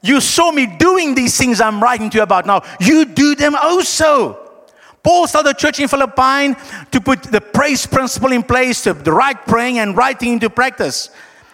You 0.03 0.21
saw 0.21 0.53
me 0.53 0.67
doing 0.67 1.15
these 1.15 1.37
things 1.37 1.61
I'm 1.61 1.83
writing 1.83 2.11
to 2.11 2.19
you 2.19 2.23
about 2.23 2.47
now. 2.47 2.63
You 2.79 3.05
do 3.07 3.35
them 3.35 3.57
also. 3.57 4.47
Paul 5.03 5.27
started 5.27 5.51
a 5.51 5.55
church 5.55 5.81
in 5.81 5.89
Philippi 5.89 6.59
to 6.91 7.01
put 7.01 7.23
the 7.23 7.41
praise 7.41 7.87
principle 7.87 8.33
in 8.33 8.43
place, 8.43 8.83
to 8.83 8.93
the 8.93 9.13
right 9.13 9.37
praying 9.47 9.79
and 9.79 9.97
writing 9.97 10.35
into 10.35 10.51
practice. 10.51 11.11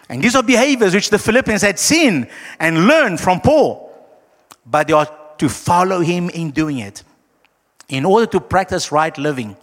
And 0.09 0.23
these 0.23 0.35
are 0.35 0.43
behaviors 0.43 0.95
which 0.95 1.11
the 1.11 1.19
Philippians 1.19 1.63
had 1.63 1.79
seen 1.79 2.29
and 2.59 2.87
learned 2.87 3.21
from 3.21 3.41
Paul. 3.41 3.91
But 4.67 4.89
they 4.89 4.95
are 4.95 5.09
to 5.39 5.49
follow 5.49 6.01
him 6.01 6.31
in 6.31 6.51
doing 6.51 6.79
it. 6.79 7.03
In 7.89 8.05
order 8.05 8.27
to 8.27 8.41
practice 8.41 8.91
right 8.91 9.17
living, 9.19 9.57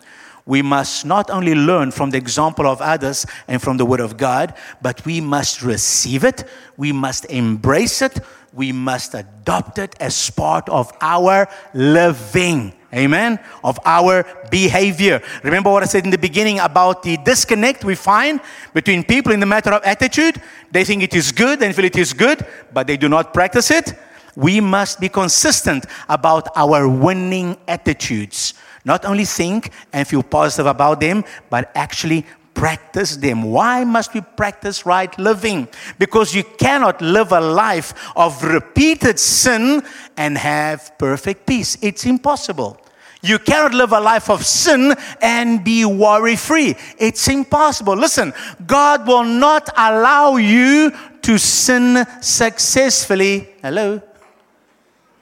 we 0.50 0.64
must 0.64 1.06
not 1.06 1.30
only 1.30 1.54
learn 1.54 1.92
from 1.92 2.10
the 2.10 2.18
example 2.18 2.66
of 2.66 2.82
others 2.82 3.24
and 3.48 3.62
from 3.62 3.78
the 3.78 3.86
Word 3.86 4.00
of 4.00 4.18
God, 4.18 4.56
but 4.82 5.06
we 5.06 5.22
must 5.22 5.62
receive 5.62 6.24
it, 6.24 6.44
we 6.76 6.92
must 6.92 7.26
embrace 7.26 8.02
it, 8.02 8.20
we 8.52 8.72
must 8.72 9.14
adopt 9.14 9.78
it 9.78 9.96
as 10.00 10.32
part 10.32 10.68
of 10.68 10.92
our 11.02 11.48
living. 11.76 12.74
Amen. 12.92 13.38
Of 13.64 13.78
our 13.86 14.26
behavior. 14.50 15.22
Remember 15.44 15.70
what 15.70 15.84
I 15.84 15.86
said 15.86 16.06
in 16.06 16.10
the 16.10 16.18
beginning 16.18 16.58
about 16.58 17.04
the 17.04 17.18
disconnect 17.18 17.84
we 17.84 17.94
find 17.94 18.42
between 18.74 19.04
people 19.04 19.32
in 19.32 19.40
the 19.40 19.46
matter 19.46 19.72
of 19.72 19.84
attitude? 19.84 20.42
They 20.72 20.84
think 20.84 21.04
it 21.04 21.14
is 21.14 21.32
good 21.32 21.62
and 21.62 21.76
feel 21.76 21.86
it 21.86 21.96
is 21.96 22.12
good, 22.12 22.44
but 22.74 22.88
they 22.88 22.98
do 22.98 23.08
not 23.08 23.36
practice 23.36 23.70
it. 23.70 23.94
We 24.36 24.62
must 24.62 25.00
be 25.00 25.10
consistent 25.10 25.86
about 26.08 26.48
our 26.56 26.90
winning 26.90 27.56
attitudes. 27.68 28.56
Not 28.90 29.06
only 29.06 29.26
think 29.26 29.70
and 29.94 30.08
feel 30.08 30.24
positive 30.24 30.66
about 30.66 31.00
them, 31.00 31.24
but 31.52 31.70
actually 31.76 32.26
practice 32.56 33.18
them. 33.18 33.44
Why 33.44 33.84
must 33.84 34.16
we 34.16 34.22
practice 34.22 34.84
right 34.84 35.16
living? 35.20 35.68
Because 36.00 36.34
you 36.34 36.44
cannot 36.58 37.00
live 37.00 37.32
a 37.32 37.40
life 37.40 37.94
of 38.16 38.44
repeated 38.44 39.20
sin 39.20 39.84
and 40.18 40.36
have 40.40 40.98
perfect 40.98 41.46
peace. 41.46 41.78
It's 41.84 42.04
impossible. 42.08 42.82
You 43.22 43.38
cannot 43.38 43.76
live 43.76 43.92
a 43.92 44.00
life 44.00 44.28
of 44.28 44.44
sin 44.44 44.96
and 45.22 45.64
be 45.64 45.86
worry 45.86 46.36
free. 46.36 46.76
It's 46.98 47.28
impossible. 47.28 47.96
Listen, 47.96 48.34
God 48.66 49.06
will 49.06 49.24
not 49.24 49.70
allow 49.78 50.38
you 50.38 50.92
to 51.22 51.38
sin 51.38 52.08
successfully. 52.22 53.50
Hello? 53.62 54.02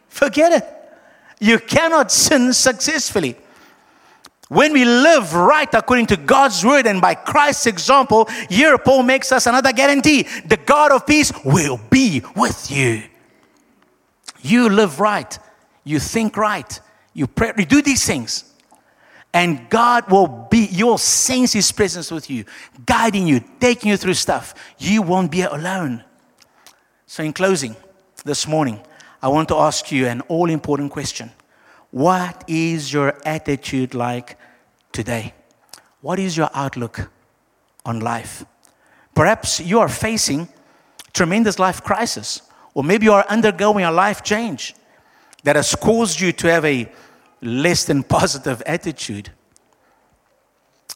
Forget 0.07 0.53
it. 0.53 0.65
You 1.41 1.59
cannot 1.59 2.13
sin 2.13 2.53
successfully. 2.53 3.35
When 4.49 4.71
we 4.71 4.85
live 4.85 5.33
right 5.33 5.71
according 5.73 6.05
to 6.07 6.17
God's 6.17 6.63
word 6.63 6.87
and 6.87 7.01
by 7.01 7.15
Christ's 7.15 7.65
example, 7.67 8.29
here 8.49 8.77
Paul 8.77 9.03
makes 9.03 9.31
us 9.31 9.45
another 9.45 9.73
guarantee 9.73 10.23
the 10.45 10.57
God 10.57 10.91
of 10.91 11.05
peace 11.05 11.33
will 11.43 11.79
be 11.89 12.21
with 12.35 12.71
you. 12.71 13.03
You 14.41 14.69
live 14.69 14.99
right, 14.99 15.37
you 15.83 15.99
think 15.99 16.37
right, 16.37 16.79
you 17.13 17.27
pray, 17.27 17.51
you 17.57 17.65
do 17.65 17.81
these 17.81 18.05
things, 18.05 18.53
and 19.33 19.69
God 19.69 20.09
will 20.09 20.27
be, 20.27 20.67
you 20.71 20.87
will 20.87 20.97
sense 20.97 21.51
His 21.51 21.71
presence 21.71 22.09
with 22.09 22.29
you, 22.29 22.45
guiding 22.85 23.27
you, 23.27 23.43
taking 23.59 23.91
you 23.91 23.97
through 23.97 24.13
stuff. 24.13 24.53
You 24.77 25.01
won't 25.01 25.31
be 25.31 25.41
alone. 25.41 26.05
So, 27.05 27.23
in 27.23 27.33
closing, 27.33 27.75
this 28.23 28.47
morning, 28.47 28.79
I 29.21 29.27
want 29.27 29.49
to 29.49 29.55
ask 29.55 29.91
you 29.91 30.07
an 30.07 30.21
all 30.21 30.49
important 30.49 30.91
question 30.91 31.31
what 31.97 32.43
is 32.47 32.93
your 32.93 33.15
attitude 33.25 33.95
like 33.95 34.37
today? 34.91 35.33
What 36.01 36.19
is 36.19 36.37
your 36.37 36.51
outlook 36.53 37.09
on 37.83 38.01
life? 38.01 38.45
Perhaps 39.15 39.61
you 39.61 39.79
are 39.79 39.89
facing 39.89 40.47
tremendous 41.11 41.57
life 41.57 41.83
crisis, 41.83 42.43
or 42.75 42.83
maybe 42.83 43.05
you 43.05 43.13
are 43.13 43.25
undergoing 43.27 43.83
a 43.83 43.91
life 43.91 44.21
change 44.21 44.75
that 45.43 45.55
has 45.55 45.73
caused 45.73 46.19
you 46.19 46.31
to 46.33 46.47
have 46.51 46.65
a 46.65 46.87
less 47.41 47.85
than 47.85 48.03
positive 48.03 48.61
attitude. 48.67 49.31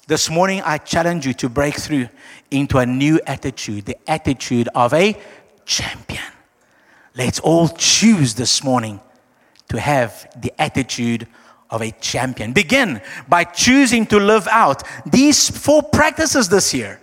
This 0.05 0.29
morning, 0.29 0.61
I 0.61 0.77
challenge 0.77 1.25
you 1.25 1.33
to 1.33 1.49
break 1.49 1.77
through 1.77 2.09
into 2.51 2.77
a 2.77 2.85
new 2.85 3.19
attitude, 3.25 3.85
the 3.85 3.97
attitude 4.07 4.69
of 4.75 4.93
a 4.93 5.19
champion. 5.65 6.31
Let's 7.15 7.39
all 7.39 7.69
choose 7.69 8.35
this 8.35 8.63
morning 8.63 8.99
to 9.71 9.79
have 9.79 10.27
the 10.41 10.51
attitude 10.61 11.25
of 11.69 11.81
a 11.81 11.91
champion. 12.01 12.51
Begin 12.51 13.01
by 13.29 13.45
choosing 13.45 14.05
to 14.07 14.19
live 14.19 14.45
out 14.51 14.83
these 15.05 15.49
four 15.49 15.81
practices 15.81 16.49
this 16.49 16.73
year. 16.73 16.99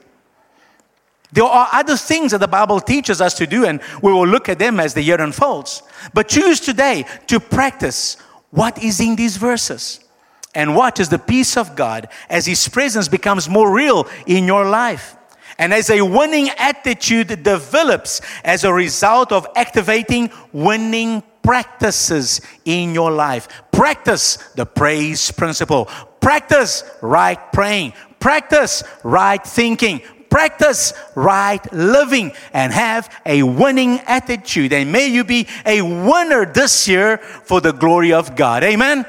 There 1.32 1.44
are 1.44 1.68
other 1.72 1.96
things 1.96 2.32
that 2.32 2.40
the 2.40 2.48
Bible 2.48 2.80
teaches 2.80 3.22
us 3.22 3.32
to 3.34 3.46
do, 3.46 3.64
and 3.64 3.80
we 4.02 4.12
will 4.12 4.26
look 4.26 4.50
at 4.50 4.58
them 4.58 4.80
as 4.80 4.92
the 4.92 5.00
year 5.02 5.18
unfolds. 5.18 5.82
But 6.12 6.28
choose 6.28 6.60
today 6.60 7.06
to 7.28 7.40
practice 7.40 8.18
what 8.50 8.82
is 8.82 9.00
in 9.00 9.16
these 9.16 9.38
verses 9.38 10.00
and 10.54 10.76
watch 10.76 11.00
as 11.00 11.08
the 11.08 11.18
peace 11.18 11.56
of 11.56 11.74
God, 11.74 12.08
as 12.28 12.44
His 12.44 12.68
presence 12.68 13.08
becomes 13.08 13.48
more 13.48 13.74
real 13.74 14.06
in 14.26 14.44
your 14.44 14.68
life. 14.68 15.16
And 15.58 15.72
as 15.72 15.88
a 15.88 16.02
winning 16.02 16.50
attitude 16.50 17.42
develops 17.42 18.20
as 18.44 18.64
a 18.64 18.72
result 18.72 19.32
of 19.32 19.46
activating 19.56 20.30
winning 20.52 21.22
practices 21.48 22.42
in 22.66 22.92
your 22.92 23.10
life. 23.10 23.48
Practice 23.72 24.36
the 24.54 24.66
praise 24.66 25.30
principle. 25.30 25.86
Practice 26.20 26.84
right 27.00 27.40
praying. 27.54 27.94
Practice 28.20 28.84
right 29.02 29.42
thinking. 29.42 30.02
Practice 30.28 30.92
right 31.14 31.64
living 31.72 32.32
and 32.52 32.70
have 32.70 33.08
a 33.24 33.42
winning 33.44 33.98
attitude. 34.00 34.74
And 34.74 34.92
may 34.92 35.06
you 35.08 35.24
be 35.24 35.48
a 35.64 35.80
winner 35.80 36.44
this 36.44 36.86
year 36.86 37.16
for 37.16 37.62
the 37.62 37.72
glory 37.72 38.12
of 38.12 38.36
God. 38.36 38.62
Amen. 38.62 39.06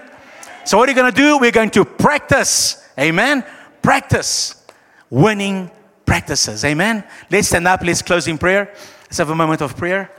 So, 0.63 0.77
what 0.77 0.87
are 0.87 0.93
you 0.93 0.95
going 0.95 1.11
to 1.13 1.21
do? 1.21 1.39
We're 1.39 1.51
going 1.51 1.71
to 1.71 1.83
practice. 1.83 2.87
Amen. 2.97 3.43
Practice 3.81 4.65
winning 5.09 5.69
practices. 6.05 6.63
Amen. 6.63 7.03
Let's 7.29 7.49
stand 7.49 7.67
up. 7.67 7.83
Let's 7.83 8.01
close 8.01 8.29
in 8.29 8.37
prayer. 8.37 8.73
Let's 9.03 9.17
have 9.17 9.29
a 9.29 9.35
moment 9.35 9.61
of 9.61 9.75
prayer. 9.75 10.09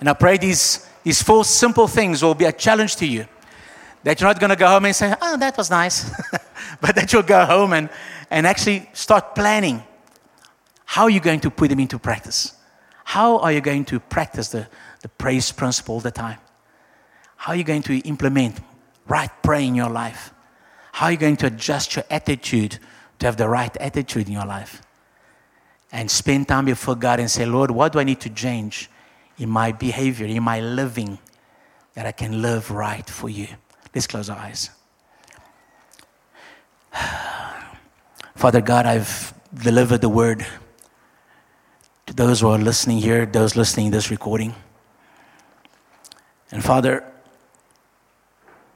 And 0.00 0.08
I 0.08 0.12
pray 0.12 0.36
these, 0.38 0.88
these 1.02 1.22
four 1.22 1.44
simple 1.44 1.88
things 1.88 2.22
will 2.22 2.34
be 2.34 2.44
a 2.44 2.52
challenge 2.52 2.96
to 2.96 3.06
you. 3.06 3.26
That 4.02 4.20
you're 4.20 4.28
not 4.28 4.38
going 4.38 4.50
to 4.50 4.56
go 4.56 4.68
home 4.68 4.84
and 4.84 4.94
say, 4.94 5.14
oh, 5.20 5.36
that 5.38 5.56
was 5.56 5.70
nice. 5.70 6.10
but 6.80 6.94
that 6.94 7.12
you'll 7.12 7.22
go 7.22 7.44
home 7.44 7.72
and, 7.72 7.88
and 8.30 8.46
actually 8.46 8.88
start 8.92 9.34
planning. 9.34 9.82
How 10.84 11.04
are 11.04 11.10
you 11.10 11.20
going 11.20 11.40
to 11.40 11.50
put 11.50 11.70
them 11.70 11.80
into 11.80 11.98
practice? 11.98 12.54
How 13.04 13.38
are 13.38 13.52
you 13.52 13.60
going 13.60 13.84
to 13.86 14.00
practice 14.00 14.48
the, 14.48 14.68
the 15.02 15.08
praise 15.08 15.52
principle 15.52 15.94
all 15.94 16.00
the 16.00 16.10
time? 16.10 16.38
How 17.36 17.52
are 17.52 17.56
you 17.56 17.64
going 17.64 17.82
to 17.82 17.98
implement 17.98 18.60
right 19.06 19.30
prayer 19.42 19.60
in 19.60 19.74
your 19.74 19.90
life? 19.90 20.32
How 20.92 21.06
are 21.06 21.12
you 21.12 21.18
going 21.18 21.36
to 21.36 21.46
adjust 21.46 21.96
your 21.96 22.04
attitude 22.10 22.78
to 23.18 23.26
have 23.26 23.36
the 23.36 23.48
right 23.48 23.76
attitude 23.78 24.26
in 24.26 24.32
your 24.32 24.46
life? 24.46 24.82
And 25.92 26.10
spend 26.10 26.48
time 26.48 26.64
before 26.64 26.96
God 26.96 27.20
and 27.20 27.30
say, 27.30 27.46
Lord, 27.46 27.70
what 27.70 27.92
do 27.92 27.98
I 28.00 28.04
need 28.04 28.20
to 28.22 28.30
change? 28.30 28.90
In 29.38 29.48
my 29.48 29.72
behavior, 29.72 30.26
in 30.26 30.42
my 30.42 30.60
living, 30.60 31.18
that 31.94 32.06
I 32.06 32.12
can 32.12 32.42
live 32.42 32.70
right 32.70 33.08
for 33.08 33.28
you. 33.28 33.48
Let's 33.94 34.06
close 34.06 34.30
our 34.30 34.38
eyes. 34.38 34.70
Father 38.34 38.60
God, 38.60 38.86
I've 38.86 39.34
delivered 39.54 40.00
the 40.00 40.08
word 40.08 40.46
to 42.06 42.14
those 42.14 42.40
who 42.40 42.48
are 42.48 42.58
listening 42.58 42.98
here, 42.98 43.26
those 43.26 43.56
listening 43.56 43.90
this 43.90 44.10
recording. 44.10 44.54
And 46.50 46.62
Father, 46.62 47.04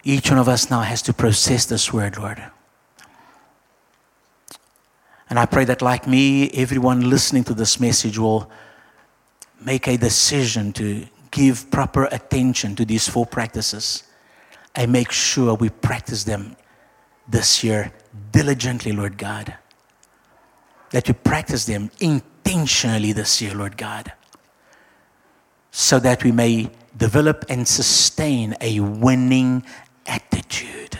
each 0.02 0.30
one 0.30 0.38
of 0.38 0.48
us 0.48 0.70
now 0.70 0.80
has 0.80 1.02
to 1.02 1.12
process 1.12 1.66
this 1.66 1.92
word, 1.92 2.16
Lord. 2.16 2.42
And 5.28 5.38
I 5.38 5.46
pray 5.46 5.64
that, 5.66 5.80
like 5.80 6.08
me, 6.08 6.50
everyone 6.50 7.08
listening 7.08 7.44
to 7.44 7.54
this 7.54 7.78
message 7.78 8.18
will 8.18 8.50
make 9.60 9.86
a 9.88 9.96
decision 9.96 10.72
to 10.74 11.06
give 11.30 11.70
proper 11.70 12.04
attention 12.06 12.74
to 12.76 12.84
these 12.84 13.08
four 13.08 13.26
practices 13.26 14.04
and 14.74 14.92
make 14.92 15.12
sure 15.12 15.54
we 15.54 15.68
practice 15.68 16.24
them 16.24 16.56
this 17.28 17.62
year 17.62 17.92
diligently, 18.32 18.92
Lord 18.92 19.18
God. 19.18 19.54
That 20.90 21.06
we 21.06 21.14
practice 21.14 21.66
them 21.66 21.90
intentionally 22.00 23.12
this 23.12 23.40
year, 23.40 23.54
Lord 23.54 23.76
God, 23.76 24.12
so 25.70 26.00
that 26.00 26.24
we 26.24 26.32
may 26.32 26.70
develop 26.96 27.44
and 27.48 27.66
sustain 27.66 28.56
a 28.60 28.80
winning 28.80 29.64
attitude. 30.06 30.98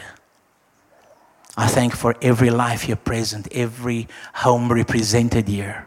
I 1.57 1.67
thank 1.67 1.95
for 1.97 2.15
every 2.23 2.51
life 2.51 2.83
here 2.83 2.97
present, 2.97 3.49
every 3.53 4.09
home 4.35 4.73
represented 4.73 5.49
here, 5.49 5.87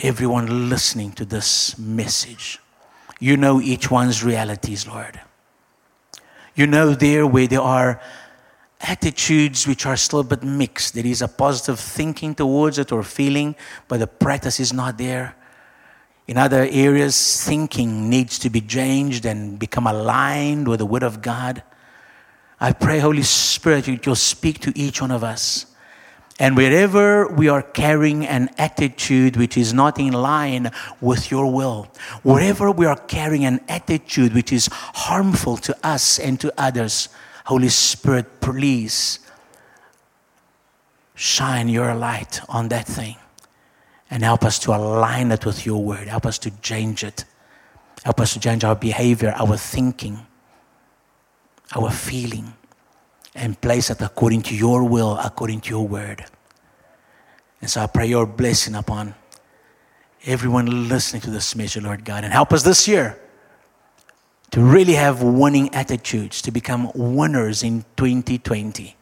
everyone 0.00 0.68
listening 0.68 1.12
to 1.12 1.24
this 1.24 1.78
message. 1.78 2.58
You 3.20 3.36
know 3.36 3.60
each 3.60 3.90
one's 3.90 4.24
realities, 4.24 4.86
Lord. 4.86 5.20
You 6.54 6.66
know 6.66 6.94
there 6.94 7.26
where 7.26 7.46
there 7.46 7.60
are 7.60 8.00
attitudes 8.80 9.66
which 9.66 9.86
are 9.86 9.96
still 9.96 10.20
a 10.20 10.24
bit 10.24 10.42
mixed. 10.42 10.94
There 10.94 11.06
is 11.06 11.22
a 11.22 11.28
positive 11.28 11.80
thinking 11.80 12.34
towards 12.34 12.78
it 12.78 12.92
or 12.92 13.02
feeling, 13.02 13.54
but 13.88 13.98
the 13.98 14.06
practice 14.06 14.60
is 14.60 14.72
not 14.72 14.98
there. 14.98 15.36
In 16.26 16.38
other 16.38 16.66
areas, 16.70 17.44
thinking 17.44 18.08
needs 18.08 18.38
to 18.40 18.50
be 18.50 18.60
changed 18.60 19.26
and 19.26 19.58
become 19.58 19.86
aligned 19.86 20.68
with 20.68 20.78
the 20.78 20.86
Word 20.86 21.02
of 21.02 21.20
God. 21.20 21.62
I 22.60 22.72
pray, 22.72 22.98
Holy 22.98 23.22
Spirit, 23.22 24.06
you'll 24.06 24.14
speak 24.14 24.60
to 24.60 24.72
each 24.78 25.00
one 25.00 25.10
of 25.10 25.22
us. 25.22 25.66
And 26.40 26.56
wherever 26.56 27.28
we 27.28 27.48
are 27.48 27.62
carrying 27.62 28.26
an 28.26 28.50
attitude 28.58 29.36
which 29.36 29.56
is 29.56 29.72
not 29.72 30.00
in 30.00 30.12
line 30.12 30.72
with 31.00 31.30
your 31.30 31.52
will, 31.52 31.86
wherever 32.22 32.72
we 32.72 32.86
are 32.86 32.96
carrying 32.96 33.44
an 33.44 33.60
attitude 33.68 34.34
which 34.34 34.52
is 34.52 34.68
harmful 34.72 35.56
to 35.58 35.76
us 35.86 36.18
and 36.18 36.40
to 36.40 36.52
others, 36.58 37.08
Holy 37.46 37.68
Spirit, 37.68 38.40
please 38.40 39.20
shine 41.14 41.68
your 41.68 41.94
light 41.94 42.40
on 42.48 42.68
that 42.68 42.86
thing 42.86 43.16
and 44.10 44.24
help 44.24 44.44
us 44.44 44.58
to 44.60 44.74
align 44.74 45.30
it 45.30 45.46
with 45.46 45.64
your 45.64 45.82
word. 45.82 46.08
Help 46.08 46.26
us 46.26 46.38
to 46.38 46.50
change 46.60 47.04
it. 47.04 47.24
Help 48.02 48.20
us 48.20 48.32
to 48.34 48.40
change 48.40 48.64
our 48.64 48.74
behavior, 48.74 49.32
our 49.36 49.56
thinking, 49.56 50.26
our 51.74 51.90
feeling, 51.90 52.54
and 53.34 53.60
place 53.60 53.90
it 53.90 54.00
according 54.00 54.42
to 54.42 54.54
your 54.54 54.84
will, 54.84 55.18
according 55.18 55.60
to 55.62 55.70
your 55.70 55.86
word. 55.86 56.24
And 57.60 57.70
so 57.70 57.80
I 57.80 57.86
pray 57.86 58.06
your 58.06 58.26
blessing 58.26 58.74
upon 58.74 59.14
everyone 60.26 60.88
listening 60.88 61.22
to 61.22 61.30
this 61.30 61.56
message, 61.56 61.82
Lord 61.82 62.04
God, 62.04 62.24
and 62.24 62.32
help 62.32 62.52
us 62.52 62.62
this 62.62 62.86
year 62.86 63.18
to 64.50 64.60
really 64.60 64.92
have 64.92 65.22
winning 65.22 65.74
attitudes, 65.74 66.40
to 66.42 66.50
become 66.50 66.90
winners 66.94 67.62
in 67.62 67.84
2020. 67.96 68.96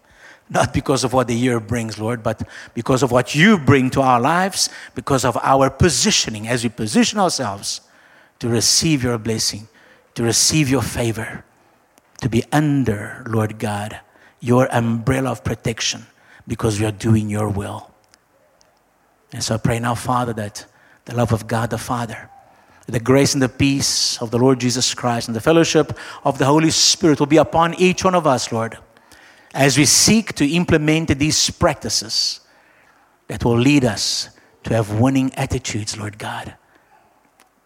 Not 0.49 0.72
because 0.72 1.05
of 1.05 1.12
what 1.12 1.28
the 1.28 1.35
year 1.35 1.61
brings, 1.61 1.99
Lord, 1.99 2.22
but 2.22 2.43
because 2.74 3.03
of 3.03 3.11
what 3.11 3.35
you 3.35 3.59
bring 3.59 3.91
to 3.91 4.01
our 4.01 4.20
lives, 4.20 4.68
because 4.95 5.24
of 5.24 5.37
our 5.43 5.70
positioning 5.70 6.49
as 6.49 6.62
we 6.62 6.70
position 6.70 7.18
ourselves 7.18 7.80
to 8.39 8.49
receive 8.49 9.03
your 9.03 9.18
blessing, 9.18 9.68
to 10.14 10.22
receive 10.22 10.68
your 10.68 10.83
favor, 10.83 11.45
to 12.20 12.28
be 12.28 12.45
under, 12.53 13.24
Lord 13.26 13.59
God, 13.59 14.01
your 14.43 14.68
umbrella 14.70 15.30
of 15.30 15.43
protection 15.43 16.05
because 16.47 16.78
we 16.78 16.84
are 16.84 16.93
doing 16.93 17.30
your 17.30 17.49
will. 17.49 17.90
And 19.32 19.43
so 19.43 19.55
I 19.55 19.59
pray 19.59 19.78
now, 19.78 19.95
Father, 19.95 20.34
that 20.34 20.66
the 21.07 21.14
love 21.14 21.32
of 21.32 21.47
God 21.47 21.70
the 21.70 21.78
Father, 21.78 22.28
the 22.86 23.01
grace 23.01 23.32
and 23.32 23.43
the 23.43 23.49
peace 23.49 24.20
of 24.20 24.30
the 24.30 24.38
Lord 24.38 24.61
Jesus 24.61 24.93
Christ, 24.93 25.28
and 25.28 25.34
the 25.34 25.40
fellowship 25.40 25.97
of 26.24 26.36
the 26.36 26.45
Holy 26.45 26.70
Spirit 26.70 27.18
will 27.18 27.26
be 27.26 27.38
upon 27.38 27.72
each 27.74 28.05
one 28.05 28.14
of 28.14 28.26
us, 28.26 28.53
Lord 28.53 28.76
as 29.55 29.76
we 29.76 29.84
seek 29.84 30.32
to 30.34 30.47
implement 30.49 31.09
these 31.18 31.51
practices 31.51 32.40
that 33.28 33.45
will 33.45 33.59
lead 33.59 33.84
us 33.84 34.30
to 34.64 34.74
have 34.74 34.99
winning 34.99 35.32
attitudes, 35.34 35.99
Lord 35.99 36.18
God. 36.18 36.55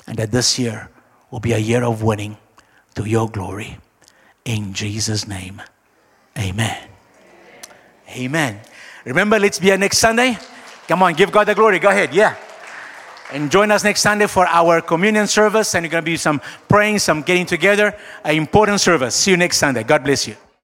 And 0.06 0.18
that 0.18 0.30
this 0.30 0.58
year 0.58 0.90
will 1.30 1.40
be 1.40 1.52
a 1.52 1.58
year 1.58 1.84
of 1.84 2.02
winning 2.02 2.36
to 2.94 3.04
your 3.04 3.28
glory. 3.28 3.78
In 4.44 4.72
Jesus' 4.72 5.26
name, 5.26 5.62
amen. 6.38 6.88
Amen. 8.10 8.60
Remember, 9.04 9.38
let's 9.38 9.58
be 9.58 9.66
here 9.66 9.78
next 9.78 9.98
Sunday. 9.98 10.38
Come 10.88 11.02
on, 11.02 11.14
give 11.14 11.30
God 11.32 11.44
the 11.44 11.54
glory. 11.54 11.78
Go 11.78 11.88
ahead. 11.88 12.14
Yeah. 12.14 12.36
And 13.32 13.50
join 13.50 13.70
us 13.72 13.82
next 13.82 14.02
Sunday 14.02 14.26
for 14.26 14.46
our 14.46 14.80
communion 14.80 15.26
service. 15.26 15.74
And 15.74 15.84
you're 15.84 15.90
going 15.90 16.04
to 16.04 16.10
be 16.10 16.16
some 16.16 16.40
praying, 16.68 17.00
some 17.00 17.22
getting 17.22 17.46
together. 17.46 17.96
An 18.22 18.36
important 18.36 18.80
service. 18.80 19.16
See 19.16 19.32
you 19.32 19.36
next 19.36 19.58
Sunday. 19.58 19.82
God 19.82 20.04
bless 20.04 20.28
you. 20.28 20.36